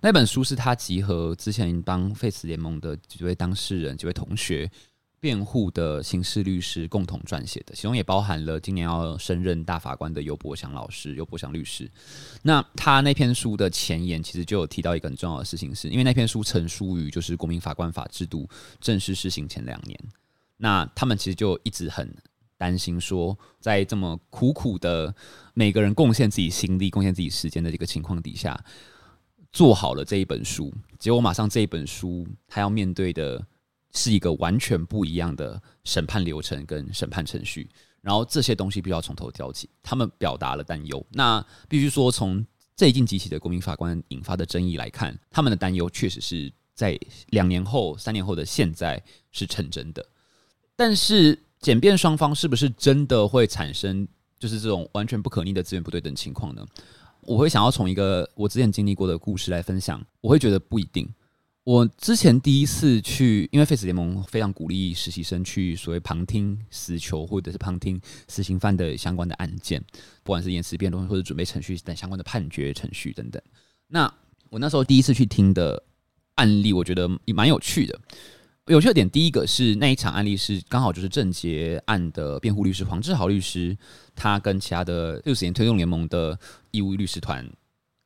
[0.00, 4.70] 那本书是他集合之前帮费茨联盟的几位当事人、几位同学
[5.20, 11.90] 辩护的刑事律师共同撰写的，其中也包含了今年要升任大法官的尤伯祥老师、尤伯祥律师。
[12.42, 18.48] 那他那篇书的前言其实就有提到一个很重要的事情是，是因为那篇书成书于就是国民法官法制度
[18.80, 19.98] 正式施行前两年。
[20.56, 22.12] 那他们其实就一直很
[22.56, 25.14] 担心，说在这么苦苦的
[25.54, 28.58] 每个人贡献自己心力、贡献自己时间的这个情况底下，
[29.52, 33.44] 做好了这一本书，结果马上这一本书他要面对的
[33.98, 37.68] 是一个完全不一样的审判流程跟审判程序，
[38.00, 39.68] 然后这些东西必须要从头教起。
[39.82, 46.96] 他们表达了担忧，那必须说从最近几起的国民法官引发的争议来看，他们的担忧确实是在
[47.30, 50.06] 两年后、三年后的现在是成真的。
[50.76, 54.06] 但是检辩双方是不是真的会产生
[54.38, 56.64] 就是这种完全不可逆的资源不对等情况呢？
[57.22, 61.12] 我会想要从一个我之前经历过的故事来分享，我会觉得不一定。
[61.68, 69.78] 我之前第一次去，因为废死联盟非常鼓励实习生去所谓旁听死囚或者是旁听死刑犯的相关的案件，
[70.22, 73.42] 不管是言辞辩论或者准备程序等相关的判决程序等等。
[73.88, 74.10] 那
[74.48, 75.82] 我那时候第一次去听的
[76.36, 78.00] 案例，我觉得也蛮有趣的。
[78.68, 83.76] 有趣的点，第一个是那一场案例是刚好就是郑捷案的辩护律师黄志豪律师，
[84.14, 86.38] 他跟其他的六十年推动联盟的
[86.70, 87.46] 义务律师团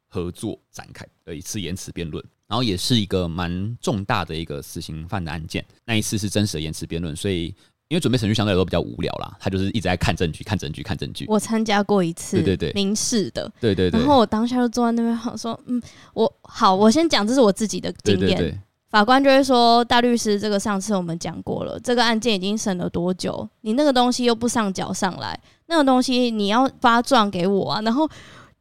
[0.09, 5.65] 合作展开的一次言辞辩论，然后也是一个蛮重大的一个死刑犯的案件。
[5.87, 7.47] 那一次是真实的言词辩论，所以
[7.89, 11.25] 因为准备程序相对来说比较无聊啦，他就是一直在看证据、看证据、看证据。
[11.29, 13.99] 我参加过一次，对对对，民事的，对对对。
[13.99, 15.81] 然后我当下就坐在那边，好说，嗯，
[16.13, 18.63] 我好，我先讲，这是我自己的经验。
[18.91, 23.49] 法官就会说：“大律师，这个上次我们讲过了，这个案件已经审了多久？
[23.63, 28.07] 你那个东西又不上缴上来，那个东西你要发状给我啊。”然后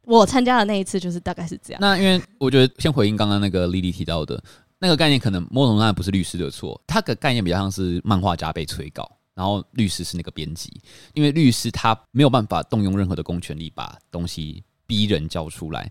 [0.04, 1.80] 我参加的那一次就是大概是这样。
[1.80, 4.42] 那因为我觉得先回应刚刚那个莉莉提到的
[4.78, 10.72] 那个概念，可能某种程度上不是律师的错，他的概念比较像是漫画家被催稿，然后律师是那个编辑，
[11.14, 15.90] 因为律师他没有办法动用任何的公权力把东西逼人交出来。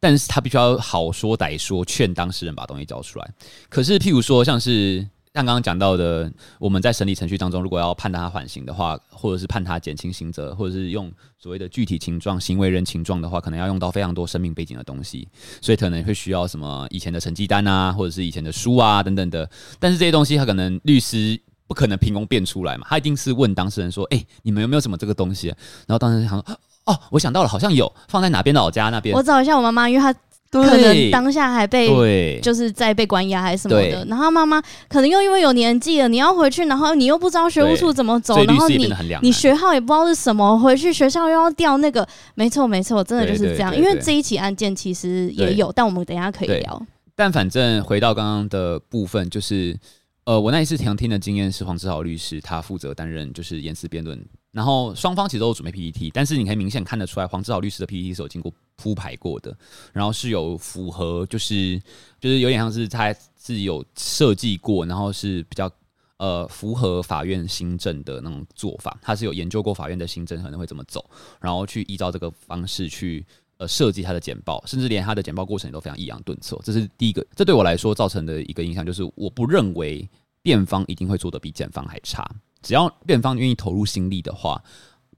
[0.00, 3.28] 但是他必须要好说歹说，劝当事人把东西交出来。
[3.68, 5.04] 可是，譬如说，像是
[5.38, 15.28] 像刚刚讲到的，我们在审理程序当中，如果要判他缓刑的话，或者是判他减轻刑责，或者是用所谓的具体情状、行为人情状的话，可能要用到非常多生命背景的东西，
[15.60, 19.48] 所以可能会需要什么以前的成绩单啊，或者是以前的书啊等等的。
[19.78, 25.46] 但是这些东西，他可能律师不可能凭空变出来嘛，他一定是问当事人说：“哎、你们有没有什么这个东西？”
[25.86, 26.58] 然后当事人想说。
[26.88, 29.14] 哦，我想到了，好像有放在哪边老家那边。
[29.14, 30.10] 我找一下我妈妈，因为她
[30.50, 34.04] 可能当下还被，就是在被关押还是什么的。
[34.06, 38.92] 然后妈妈可能又因为有年纪了，你要回去，然后你又不知道学务处怎么走，然后你
[39.22, 42.06] 你学号也不知道是什么，回去学校又要调那个。
[42.34, 43.76] 没错没错，真的就是这样。
[43.76, 46.86] 因为这一起案件其实也有，但我们等一下可以聊。
[47.14, 49.76] 但反正回到刚刚的部分，就是。
[50.24, 59.56] 呃，我那一次听听的经验是黄志豪律师，他负责担任就是言辞辩论，然后双方其实都有准备 PPT，但是你可以明显看得出来，黄志豪律师的 PPT 是有经过铺排过的，
[59.92, 61.78] 然后是有符合，就是
[62.20, 65.70] 就是有点像是他是有设计过，然后是比较
[66.16, 71.08] 呃符合法院新政的那种做法，他是有研究过法院的新政可能会怎么走，
[71.40, 73.24] 然后去依照这个方式去。
[73.60, 77.26] 呃，设计他的简报，甚至连他的简报过程也都非常抑扬顿挫，这是第一个。
[77.34, 80.08] 这对我来说造成的一个影响就是，我不认为
[80.42, 82.24] 辩方一定会做的比检方还差。
[82.62, 84.62] 只要辩方愿意投入心力的话，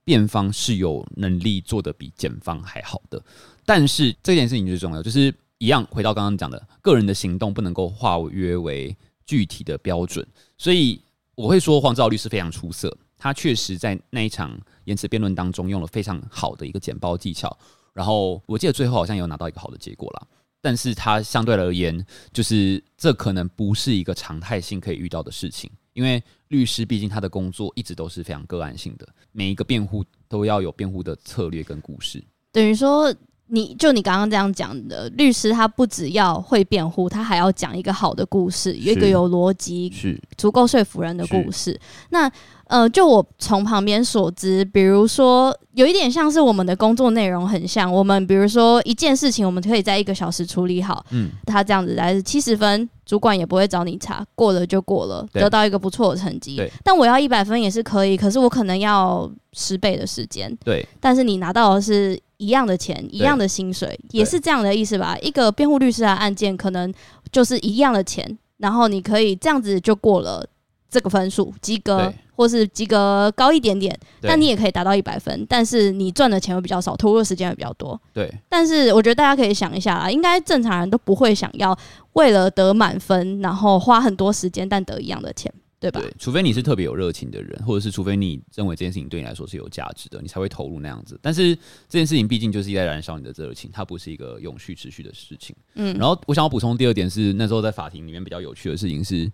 [0.03, 3.23] 辩方是有能力做得比检方还好的。
[3.65, 10.25] 但是这件事情最重要，就是一样回到刚刚讲的，个人的行动不能够化约为具体的标准。
[10.57, 10.99] 所以
[11.35, 17.55] 我会说，黄兆律师非常出色，他确实在那一场言辞辩论当中用了非常好的一个简报技巧。
[17.93, 20.27] 然后我记得最后好像有拿到一个好的结果啦，
[20.61, 32.23] 但是它相对而言，就是这可能不是一个常态性可以遇到的事情，因为律师毕竟他的工作一直都是非常个案性的，每一个辩护都要有辩护的策略跟故事。
[32.51, 33.13] 等于说，
[33.47, 41.79] 你就你刚刚这样讲的，律师他不只要会辩护，他还要讲一个好的故事，有一个有逻辑、是足够说服人的故事。
[42.09, 42.31] 那
[42.71, 56.63] 呃，就我从旁边所知，比如说有一点像是我们的工作内容很像，我们比如说一件事情，我们可以在一个小时处理好，嗯，他这样子来是七十分，主管也不会找你查，过了就过了，得到一个不错的成绩。
[56.81, 60.57] 但我要一百分也是可以，可是我可能要十倍的时间。
[60.63, 65.17] 对，但是你拿到的是一样的钱，一样的薪水，也是这样的意思吧？
[65.21, 66.89] 一个辩护律师的案件可能
[67.33, 70.47] 就是一样的钱，然后你可以这样子就过了
[70.91, 72.13] 这个分数，及格。
[72.33, 77.99] 或是及格高一点点，但你也可以达到一百分，但是你赚的钱会比较少，投入的时间会比较多。
[78.11, 81.77] 对，但是我觉得大家可以想一下啊，应该正常人都不会想要
[82.13, 86.01] 为了得满分，然后花很多时间，但得一样的钱，对吧？
[86.01, 91.19] 对，除非你是特别有热情的人，或者是除非你认为这件事情对你来说是有价值的，你才会投入那样子。
[91.21, 91.55] 但是
[91.87, 95.55] 这件事情毕竟就是在燃烧你的热情，它不是一个永续持续的事情。
[95.75, 99.31] 嗯，然后我想要补充第二点是，那时候在法庭里面比较有趣的事情是，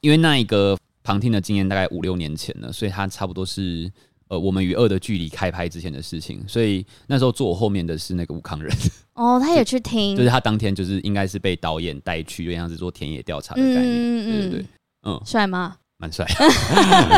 [0.00, 0.76] 因为那一个。
[1.02, 3.90] 旁听的经验大概五六年前了，所以他差不多是
[4.28, 8.70] 呃我们与恶的距离开拍之前的事情，所以那时候坐我后面的是那个吴康仁
[9.14, 14.66] 哦，他也去听，就是他当天就是应该是被导演带去，就像是做田野调查的概念，嗯对对对，
[15.02, 15.76] 嗯，帅吗？
[15.98, 16.24] 蛮帅，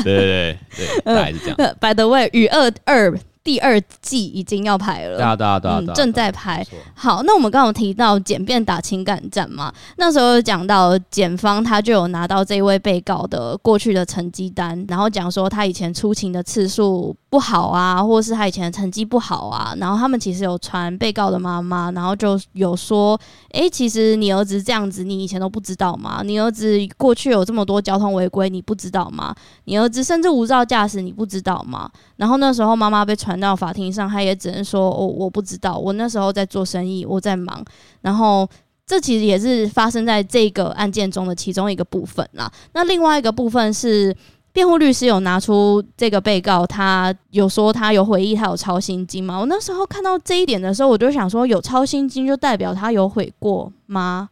[0.02, 1.76] 对对对对， 大概是这样。
[1.80, 3.16] By the way，与恶二。
[3.44, 6.64] 第二季已经要拍了，对啊对啊对啊，正在拍。
[6.94, 9.72] 好，那我们刚刚有提到简便打情感战嘛？
[9.96, 19.74] 那时候讲到检方他就有拿到这位被告的过去的成绩单，然后讲说他以前出勤的次数不好啊，或者是他以前成绩不好啊。
[19.78, 23.18] 然后他们其实有传被告的妈妈，然后就有说
[23.52, 26.22] ：“哎、其实你儿子这样子，你以前都不知道吗？
[26.22, 29.34] 你儿子过去有这么多交通违规，你不知道吗？
[29.64, 33.32] 你儿子甚至无照驾驶，你不知道吗？”然后那时候妈妈被传。
[33.42, 37.64] 到法庭上，他也只能说：“我、哦、我不知道，我那时候在做生意，我在忙。”
[38.02, 38.48] 然后
[38.86, 42.48] 这其实也是发生在这个案件中的其中一个部分啦。
[42.74, 44.14] 那另外一个部分是，
[44.52, 49.38] 辩护律师有拿出这个被告，他有说他有回忆，他有抄心经吗？
[49.38, 54.28] 我那时候看到这一点的时候，我就想说，有抄心经就代表他有悔过吗？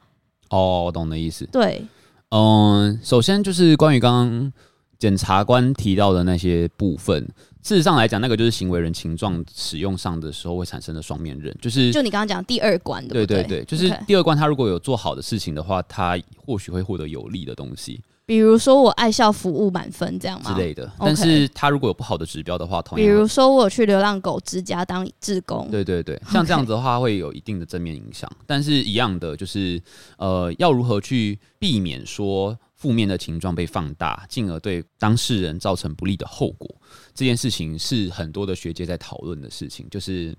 [0.50, 1.46] 哦，我懂的意思。
[1.50, 1.82] 对，
[2.30, 4.52] 嗯，首先就是关于刚刚
[4.98, 7.26] 检察官提到的那些部分。
[7.62, 18.00] 事实上来讲，那个就是行为人情状使用上的时候会产生的双面刃，就是就你刚刚讲第二关的，对对对，就是第二关，他如果有做好的事情的话，他或许会获得有利的东西，
[18.30, 20.88] 比如说我爱校服务满分这样吗之类的。
[21.00, 28.30] 但是他如果有不好的指标的话，同样，比如说我去流浪狗之家当志工，对对对，像这样子的话会有一定的正面影响。
[28.46, 29.82] 但是一样的就是，
[30.16, 36.72] 呃，要如何去避免说负面的情状被放大，进而对当事人造成不利的后果。
[37.12, 40.32] 这件事情是很多的学界在讨论的事情，就是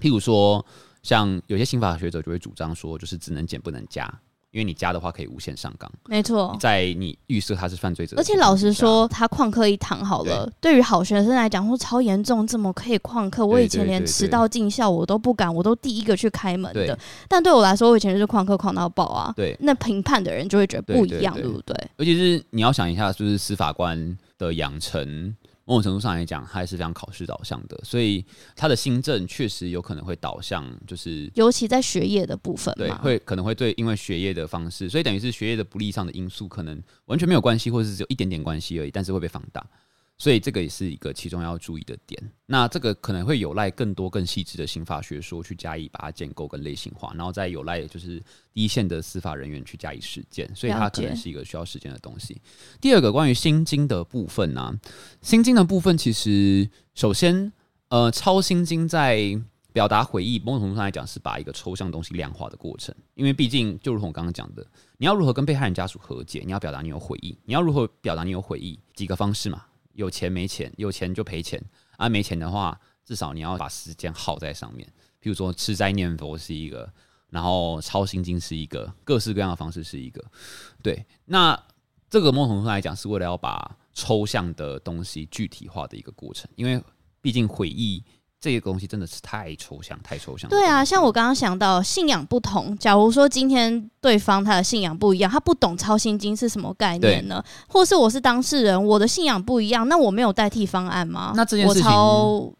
[0.00, 0.64] 譬如说，
[1.02, 4.10] 像有些刑法学者就会主张说，就是只能减不能加。
[4.52, 13.44] 因为你加的话可以无限上纲，没错，在你预设他是犯罪者，而且老实说，他旷课一堂好了，对于好学生来讲，说超严重，怎么可以旷课？
[13.46, 16.98] 我以前连迟到进校我都不敢，我都第一个去开门的。
[17.28, 19.32] 但对我来说，我以前就是旷课旷到爆啊。
[19.34, 21.74] 对，那评判的人就会觉得不一样，对不对？
[21.96, 25.34] 尤其是你要想一下，就是司法官的养成。
[25.64, 28.24] 某种程度上来讲，它也是非常考试导向的，所以
[28.56, 39.64] 它的新政确实有可能会导向，就是尤其在学业的部分，对，会可能会对，因为学业的方式，所以等于是学业的不利上的因素，可能完全没有关系，或者是只有一点点关系而已，但是会被放大。
[40.22, 42.22] 所以这个也是一个其中要注意的点。
[42.46, 48.22] 那这个可能会有赖更多更细致的刑法学说去加以把它建构跟类型化，然后再有赖就是
[48.54, 52.40] 第一线的司法人员去加以实践，所以它可能是一个需要时间的东西。
[52.80, 54.78] 第二个关于心经的部分呢、啊，
[55.22, 57.52] 心经的部分其实首先
[57.88, 59.42] 呃超心经在。
[59.74, 64.62] 表达回忆，某种程度上来讲是把一个抽象东西量化的过程，因为毕竟就如同我刚刚讲的，
[64.98, 69.64] 你要如何跟被害人家属和解，你要表达你有回忆，你要如何表达你有回忆，几个方式嘛，
[69.94, 71.62] 有钱没钱，有钱就赔钱，
[71.96, 74.86] 啊没钱的话，至少你要把时间耗在上面，
[75.20, 76.92] 譬如说吃斋念佛是一个，
[77.28, 80.24] 然后抄心经是一个，各式各样的方式是一个，
[80.82, 81.60] 对，那
[82.10, 86.82] 这个某种程度来讲是为了要把抽象的东西具体化的一个过程，因为
[87.20, 88.04] 毕竟回忆。
[88.42, 90.50] 这个东西真的是太抽象，太抽象。
[90.50, 97.40] 对啊，像我刚刚想到信仰不同，假如说今天对方他的信仰不一样，他不懂超心经是什么概念呢？
[97.68, 101.32] 或是我是当事人，我的信仰不一样，那我没有代替方案吗？
[101.36, 102.52] 那这件事情，抄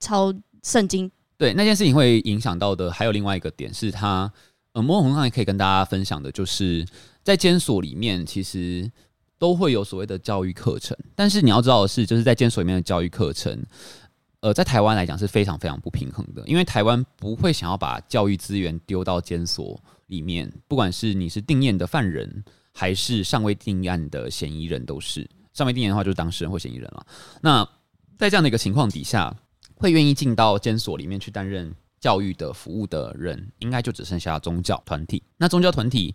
[0.00, 4.32] 抄圣经，对那件事情会影响到的还有另外一个点是他，
[4.72, 6.86] 呃，某种程度上也可以跟大家分享的，就是
[7.22, 8.90] 在监所里面其实
[9.38, 13.62] 都会有所谓的教育课程，但是你要知道的是，就是在监所里面的教育课程。
[14.40, 27.04] 呃，在台湾来讲是非常非常不平衡的，因为台湾不会想要把教育资源丢到监所里面，不管是你是定验的犯人，还是尚未定案的嫌疑人，都是尚未定验的话就是当事人或嫌疑人了。
[27.42, 27.68] 那
[28.16, 29.34] 在这样的一个情况底下，
[29.74, 35.20] 会愿意进到监所里面去担任教育的服务的人，应该就只剩下宗教团体。
[35.36, 36.14] 那宗教团体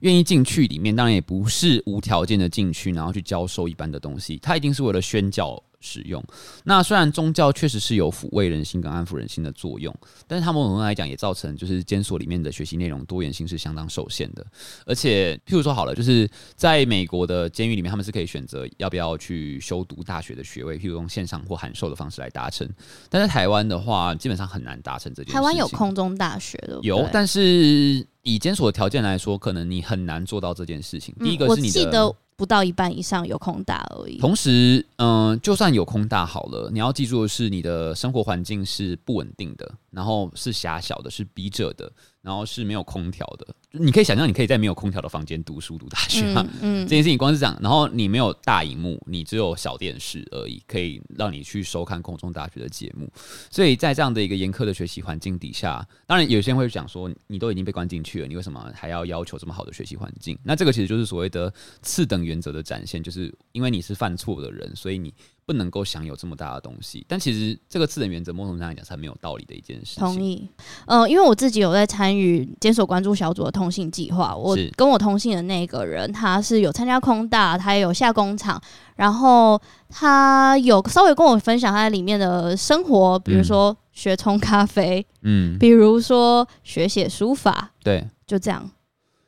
[0.00, 5.62] 愿意进去里面，当然也不是无条件的进去，然后去教授一般的东西，他一定是为了宣教。
[5.82, 6.22] 使用。
[6.64, 9.94] 那虽然宗教确实是有抚慰人心跟安抚人心的作用，
[10.26, 14.46] 但是他们某种来讲也造成就是监所里面的学习内容多元性是相当受限的。
[14.86, 22.68] 而且，譬如说好了，就是在美国的监狱里面，他们是可以选择要不要去修读大学的学位，譬如用线上或函授的方式来达成。
[23.10, 25.34] 但在台湾的话，基本上很难达成这件事。
[25.34, 31.14] 台湾有空中大学的，有，但是以监所的条件来说，可能你很难做到这件事情。
[31.18, 32.14] 第一个是你的。
[32.42, 34.18] 不到一半以上有空大而已。
[34.18, 43.46] 同时，嗯、就算有空大好了，你要记住的是，你的生活环境是不稳定的，然后是狭小的，是逼仄的，然后是没有空调的。
[43.70, 46.44] 你可以想象，你可以在没有空调的房间读书读大学吗？
[46.60, 53.10] 嗯，嗯， 这件事情光是这样，然后你没有大荧幕，你只有小电视而已，可以让你去收看空中大学的节目。
[53.50, 60.38] 所以在这样的一个严苛的学习环境底下，当然有些人会讲说，你都已经被关进去了，你为什么还要要求这么好的学习环境？
[60.42, 65.12] 那这个其实就是所谓的次等原则的展现，就是因为你是犯错的人，所以你。
[65.52, 70.00] 不能够享有这么大的东西，但其实这个次等原则，某种上来讲是很没有道理的一件事情。
[70.00, 70.48] 同意，
[70.86, 78.58] 呃，因为我自己有在参与监所关注小组的通信计划，我跟我通信的那个人，他是有参加空大，他也有下工厂，
[78.96, 88.70] 然后他有稍微跟我分享他在里面的生活，比如说学冲咖啡，嗯，比如说学写书法，对，就这样。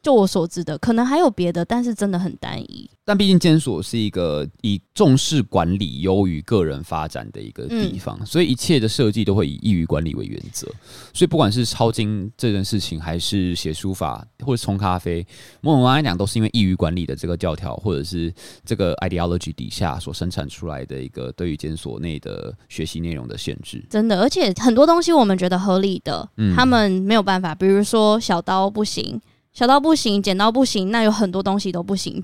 [0.04, 2.88] 就我所知的，可能还有别的，但是真的很单一。
[3.06, 10.66] 但毕竟监所是一个以重视管理优于个人发展的一个地方，嗯、所以一切的设计都会以易于管理为原则。
[11.14, 15.26] 所以不管是抄经这件事情，还是写书法，或者冲咖啡，
[15.62, 18.32] 某种来讲都是因为易于管理的这个教条，或者是
[18.64, 23.82] 这个 ideology 底下所生产出来的一个对于监所内的学习内容的限制。
[23.88, 29.20] 真的，而且很多东西我们觉得合理的，嗯、他们没有办法，比如说小刀不行。
[29.54, 32.22] 小到不行，剪到不行，那有很多东西都不行。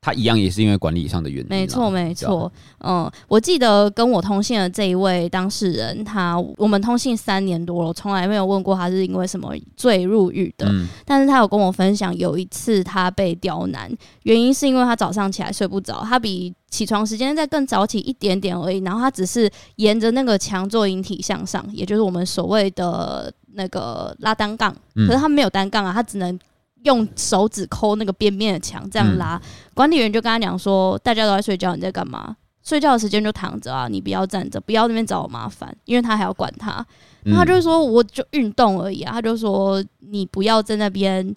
[0.00, 1.46] 他一样也是因为管理上的原因。
[1.48, 2.50] 没错，没错。
[2.84, 10.68] 嗯，我记得跟我通信的这一位当事人，他我们通信三年多了，从来没有问过他是因为什么罪入狱的。
[10.70, 10.86] 嗯。
[11.04, 13.90] 但是他有跟我分享，有一次他被刁难，
[14.22, 18.78] 原因是因为他早上起来睡不着，他比起床时间再更早起一点点而已。
[18.78, 24.72] 然后他只是沿着那个墙做引体向上，也就是我们所谓的那个拉单杠。
[24.94, 26.38] 可是他没有单杠啊，他只能。
[26.84, 29.36] 用手指抠那个边边的墙，这样拉。
[29.36, 29.42] 嗯、
[29.74, 32.36] 管理员就跟他讲说：“大家都在睡觉，你在干嘛？
[32.62, 36.84] 睡觉的时间就躺着啊，你不要站着，不要那边找我麻烦。”因为他还要管他。
[37.24, 41.34] 那、他就说：“我就运动而已啊。”他就说：“你不要在那边，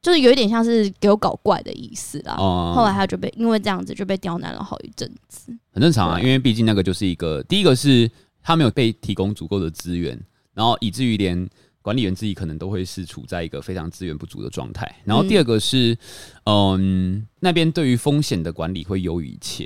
[0.00, 2.36] 就是有一点像是给我搞怪的意思啦。
[2.38, 5.52] 哦”后来他就被因为这样子就被刁难了好一阵子。
[5.72, 8.10] 很正常啊，因为毕竟那个就是一个第一个是
[8.42, 10.18] 他没有被提供足够的资源，
[10.54, 11.48] 然后以至于连。
[11.86, 15.96] 管理员自己可能都会是处在一个非常资源不足的状态，然后第二个是，
[16.42, 19.64] 嗯，那边对于风险的管理会优于一切，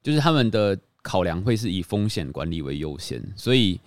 [0.00, 3.80] 就是他们的考量会是以风险管理为优先，所以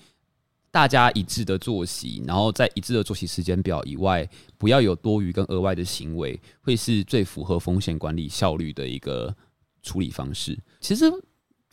[0.69, 9.33] 大家一致的作息，然后在一致的作息时间表以外，不要有多余跟额外的行为，会是最符合风险管理效率的一个
[9.81, 10.59] 处理方式。
[10.81, 11.05] 其实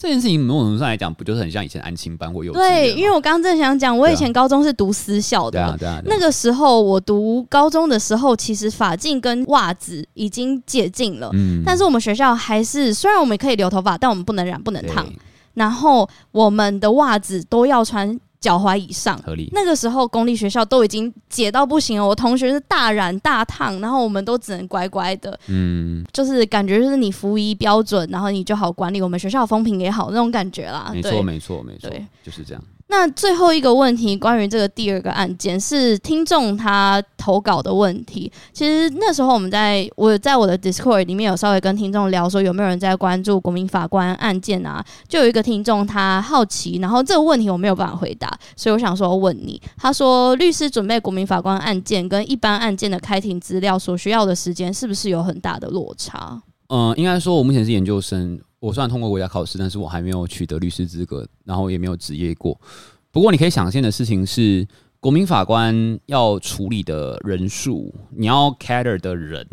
[0.00, 2.54] 这件事情某种程度上来讲，不就是很像以前安亲班或幼稚？
[2.54, 6.00] 对，因为我刚刚正想讲，我以前高中是读私校的，对啊，对啊。
[6.00, 15.04] 对啊，那个时候我读高中的时候，其实发禁跟袜子已经解禁了，嗯，但是我们学校还是，虽然我们可以留头发，但我们不能染，不能烫，
[15.54, 18.18] 然后我们的袜子都要穿。
[18.40, 19.48] 脚踝以上，合理。
[19.52, 30.90] 那个时候公立学校都已经解到不行了，我同学是大染大烫，然后我们都只能乖乖的，嗯，就是感觉就是你服仪标准，然后你就好管理，我们学校风评也好那种感觉啦。
[30.92, 31.90] 没错，没错，没错，
[32.22, 32.62] 就是这样。
[32.90, 38.32] 那最后一个问题，关于这个第二个案件是听众他投稿的问题。
[38.52, 44.82] 其实那时候我们在我在我的 Discord 里面有稍微跟听众聊说，有没有人在关注国民法官案件啊？
[45.06, 48.26] 就有一个听众他好奇，然后这个问题我没有办法回答，
[48.56, 49.60] 所以我想说问你。
[49.76, 56.42] 他说，律师准备国民法官案件跟一般案件的开庭资料所需要的时间，是不是有很大的落差？
[56.68, 58.40] 嗯，应该说我目前是研究生。
[58.60, 62.60] 我虽然通过国家考试，但是我还没有取得律师资格，然后也没有执业过。
[63.10, 64.66] 不过你可以想象的事情是，
[65.00, 69.46] 国民法官要处理的人数，你要 cater 的人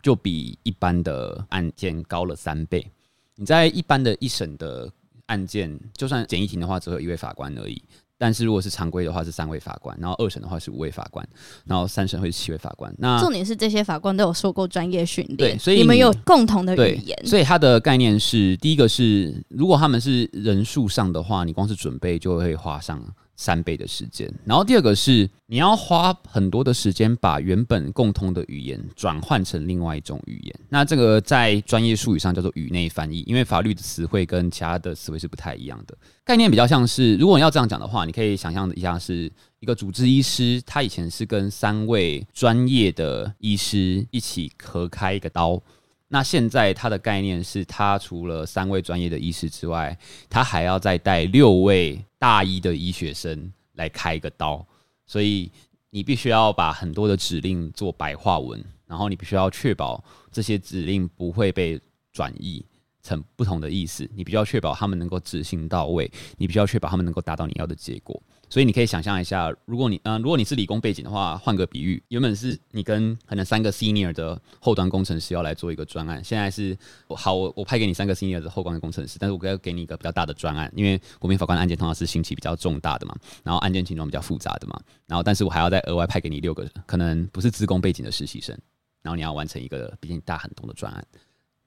[0.00, 2.90] 就比一般的案件高了三倍。
[3.34, 4.90] 你在一般的一审的
[5.26, 7.82] 案件，就算简易庭的话，只有一位法官而已。
[8.18, 11.26] 但是如果是常规的话是三位法官，然后二审的话是五位法官，
[11.64, 12.92] 然后三审会是七位法官。
[12.98, 17.16] 那重点是这些法官都有受过专业训练，对，所以你，你们有共同的语言。
[17.24, 23.00] 所以它的概念是，第一个是如果他们是人数上的话，你光是准备就会花上。
[23.38, 30.54] 三倍的时间，然后第二个是你要花很多的时间把原本共通的语言转换成另外一种语言。
[30.68, 35.96] 那这个在专业术语上叫做语内翻译，因为法律的词汇跟其他的词汇是不太一样的。
[36.24, 45.62] 概念比较像是，如果你要这样讲的话，你可以想象一下，是一个主治医师，他以前是跟三位专业的医师一起合开一个刀。
[46.08, 49.96] 那现在他的概念是他除了三位专业的医师之外，
[50.30, 54.66] 他还要再带六位大一的医学生来开一个刀，
[55.06, 55.52] 所以
[55.90, 60.02] 你必须要把很多的指令做白话文，然后你必须要确保
[60.32, 61.78] 这些指令不会被
[62.10, 62.64] 转译
[63.02, 68.18] 成不同的意思，你必须要确保他们能够执行到位，你必须要确保他们能够达到你要的结果。
[68.50, 76.76] 所以你可以想象一下，如果你嗯、如果你是理工背景的话，换个比喻，原本是你跟可能三个 senior 的后端工程师要来做一个专案，现在是
[77.08, 88.56] 好，我我派给你三个 senior 的后端工程师，但是我要给你一个比较大的专案，因为国民法官的案件通常是刑期比较重大的嘛，然后案件情况比较复杂的嘛，然后但是我还要再额外派给你六个可能不是自工背景的实习生，
[89.02, 91.06] 然后你要完成一个比你大很多的专案，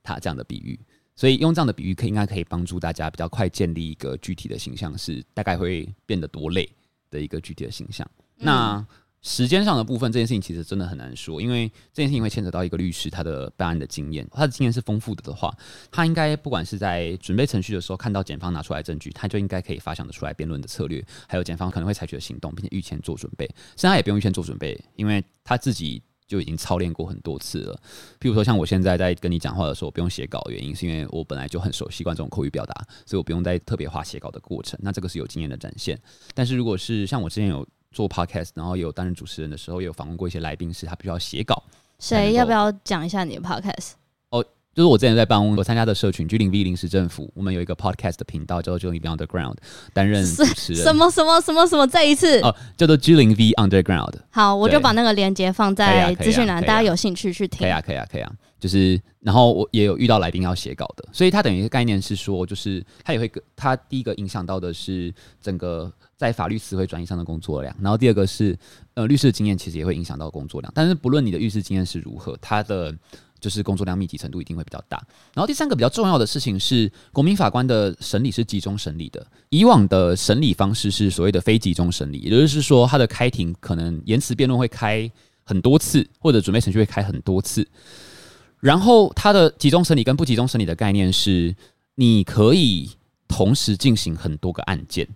[0.02, 0.80] 他这样的比喻，
[1.22, 6.68] 所以用这样的比喻可以应该可以帮助大家比较快建立一个具体的形象，是大概会变得多累
[7.12, 8.10] 的一个具体的形象。
[8.38, 8.84] 那
[9.22, 15.56] 时间上的部分，这件事情其实真的很难说，因为这件事情会牵扯到一个律师他的办案的经验，他的经验是丰富的的话，
[15.92, 23.46] 他应该不管是在准备程序的时候看到检方拿出来证据，他就应该可以发想得出来辩论的策略，还有检方可能会采取的行动，并且预先做准备。
[23.78, 26.02] 甚至他也不用预先做准备，因为他自己
[26.32, 27.78] 就已经操练过很多次了。
[28.22, 32.74] 譬如说，像我现在在跟你讲话的时候，我不用写稿原因是因为我本来就很熟习惯这种口语表达，
[33.06, 34.80] 所以我不用再特别花写稿的过程。
[34.82, 36.00] 那这个是有经验的展现。
[36.34, 41.62] 但是如果是像我之前有做 podcast，然后也有担任主持人的时候，也有访问过一些来宾，是他必须要写稿。
[42.00, 43.92] 谁要不要讲一下你的 podcast？
[44.72, 49.56] 哦，就是我之前在办公，我参加的社群 G 零 V 临时政府，我们有一个 podcast 的频道叫做 G 零 V Underground，
[49.94, 50.84] 担任主持人。
[50.84, 51.86] 什么 什么什么什么？
[51.88, 54.14] 再一次哦，叫做 G 零 V Underground。
[54.30, 57.60] 好，我就把那个链接放在资讯栏，大家有兴趣去听。
[57.60, 58.32] 可以啊，可以啊，可以啊。
[58.60, 65.92] 就是，然后我也有遇到来宾要写稿的，所以他等于概念是说，就是他也会，他第一个影响到的是整个。
[66.22, 68.56] 在法律词汇转移上的工作量，然后第二个是，
[68.94, 70.72] 呃，律师的经验其实也会影响到工作量。
[70.76, 72.96] 但是不论你的律师经验是如何，他的
[73.42, 74.98] 就是工作量密集程度一定会比较大。
[75.34, 79.26] 然后第三个比较重要的事情是，国民法官的审理是集中审理的。
[79.50, 85.12] 以往的审理方式是所谓的非集中审理，也就是说，他的开庭可能言辞辩论会开
[85.44, 87.68] 很多次，或者准备程序会开很多次。
[88.60, 91.56] 然后他的集中审理跟不集中审理的概念是，
[91.96, 92.92] 你可以
[93.28, 95.08] 同时进行很多个案件。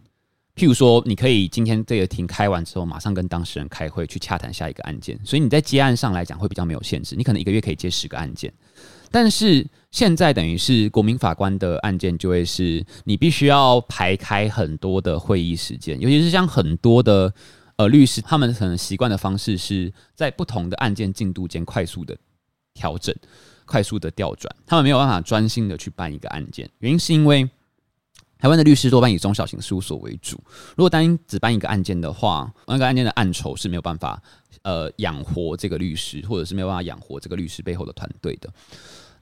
[0.56, 8.54] 譬如说，你可以今天这个庭开完之后，马上跟当事人开会去洽谈下一个案件，所以你在接案上来讲会比较没有限制，你可能一个月可以接十个案件。
[9.12, 17.34] 但是现在等于是国民法官的案件就会是你必须要排开很多的会议时间，尤其是像很多的
[17.76, 22.16] 呃律师，他们可能习惯的方式是在不同的案件进度间快速的
[22.74, 23.14] 调整、
[23.66, 27.50] 快速的调转，他们没有办法专心的去办一个案件，原因是因为。
[28.46, 30.40] 台湾的律师多半以中小型事务所为主。
[30.78, 34.22] 如果单只办一个案件的话，那个案件的案酬是没有办法
[34.62, 38.48] 呃养活这个律师，或者是没有办法养活这个律师背后的团队的。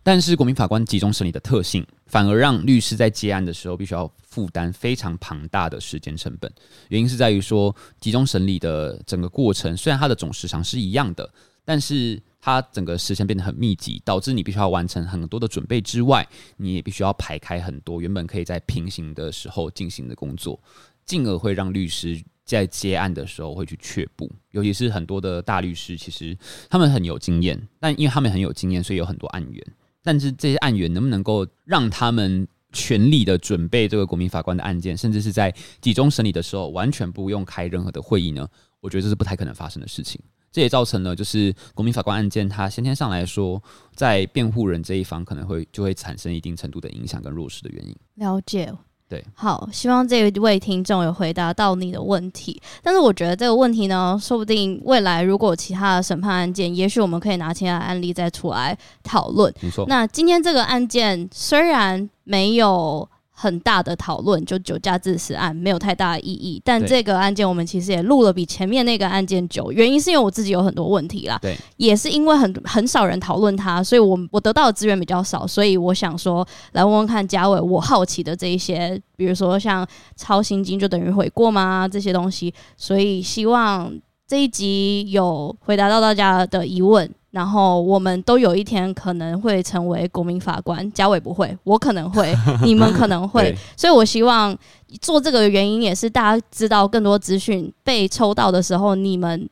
[0.04, 6.52] 但是国民法官集中审理的特性，反而让律师在接案的时候必须要负担非常庞大的时间成本。
[6.90, 16.28] 原因是在于说，集中审理的整个过程，虽然它的总时长是一样的，但是它整个时间变得很密集，导致你必须要完成很多的准备之外，
[16.58, 20.62] 你也必须要排开很多原本可以在平行的时候进行的工作，
[21.06, 24.30] 进而会让律师在接案的时候会去却步。
[24.52, 26.38] 尤其是很多的大律师，其实
[26.70, 29.66] 他们很有经验，但因为他们很有经验，所以有很多案源。
[30.04, 38.46] 但是这些案源能不能够让他们全力的准备这个国民法官的案件，甚至是在集中审理的时候完全不用开任何的会议呢？
[38.82, 40.20] 我觉得这是不太可能发生的事情。
[40.54, 43.62] 这也造成了就是国民法官案件，它先天上来说，
[43.96, 47.96] 在辩护人这一方可能会就会产生一定程度的影响跟弱势的原因。
[48.16, 48.72] 了解。
[49.10, 52.62] 对，好，希望这一位听众有回答到你的问题。
[52.82, 59.54] 但是我觉得这个问题呢，说不定未来如果其他的审判案件，也许我们可以拿其他案例再出来讨论。
[59.60, 59.86] 没错。
[59.88, 63.10] 那今天这个案件虽然没有。
[63.36, 81.88] 很大的讨论，就酒驾致死案没有太大的意义，但这个案件我们其实也录了比前面那个案件久，原因是因为我自己有很多问题啦，对，也是因为很很少人讨论它，所以我我得到的资源比较少，所以我想说来问问看嘉伟，我好奇的这一些，比如说像超心经就等于悔过吗？
[81.88, 83.92] 这些东西，所以希望
[84.34, 87.08] 这一集有回答到大家的疑问。
[87.30, 92.34] 然后我们都有一天可能会成为国民法官，家伟不会，我可能会，
[92.66, 94.58] 你们可能会，所以我希望
[95.02, 99.48] 做这个的原因也是大家知道更多资讯被抽到的时候，你们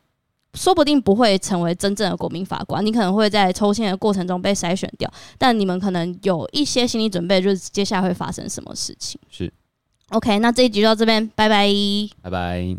[0.55, 9.19] 说不定不会成为真正的国民法官，你可能会在抽签的过程中被筛选掉，但你们可能有一些心理准备，就是接下来会发生什么事情。
[9.29, 9.51] 是
[10.09, 11.67] ，OK，那这一集就到这边，拜拜，
[12.23, 12.77] 拜拜。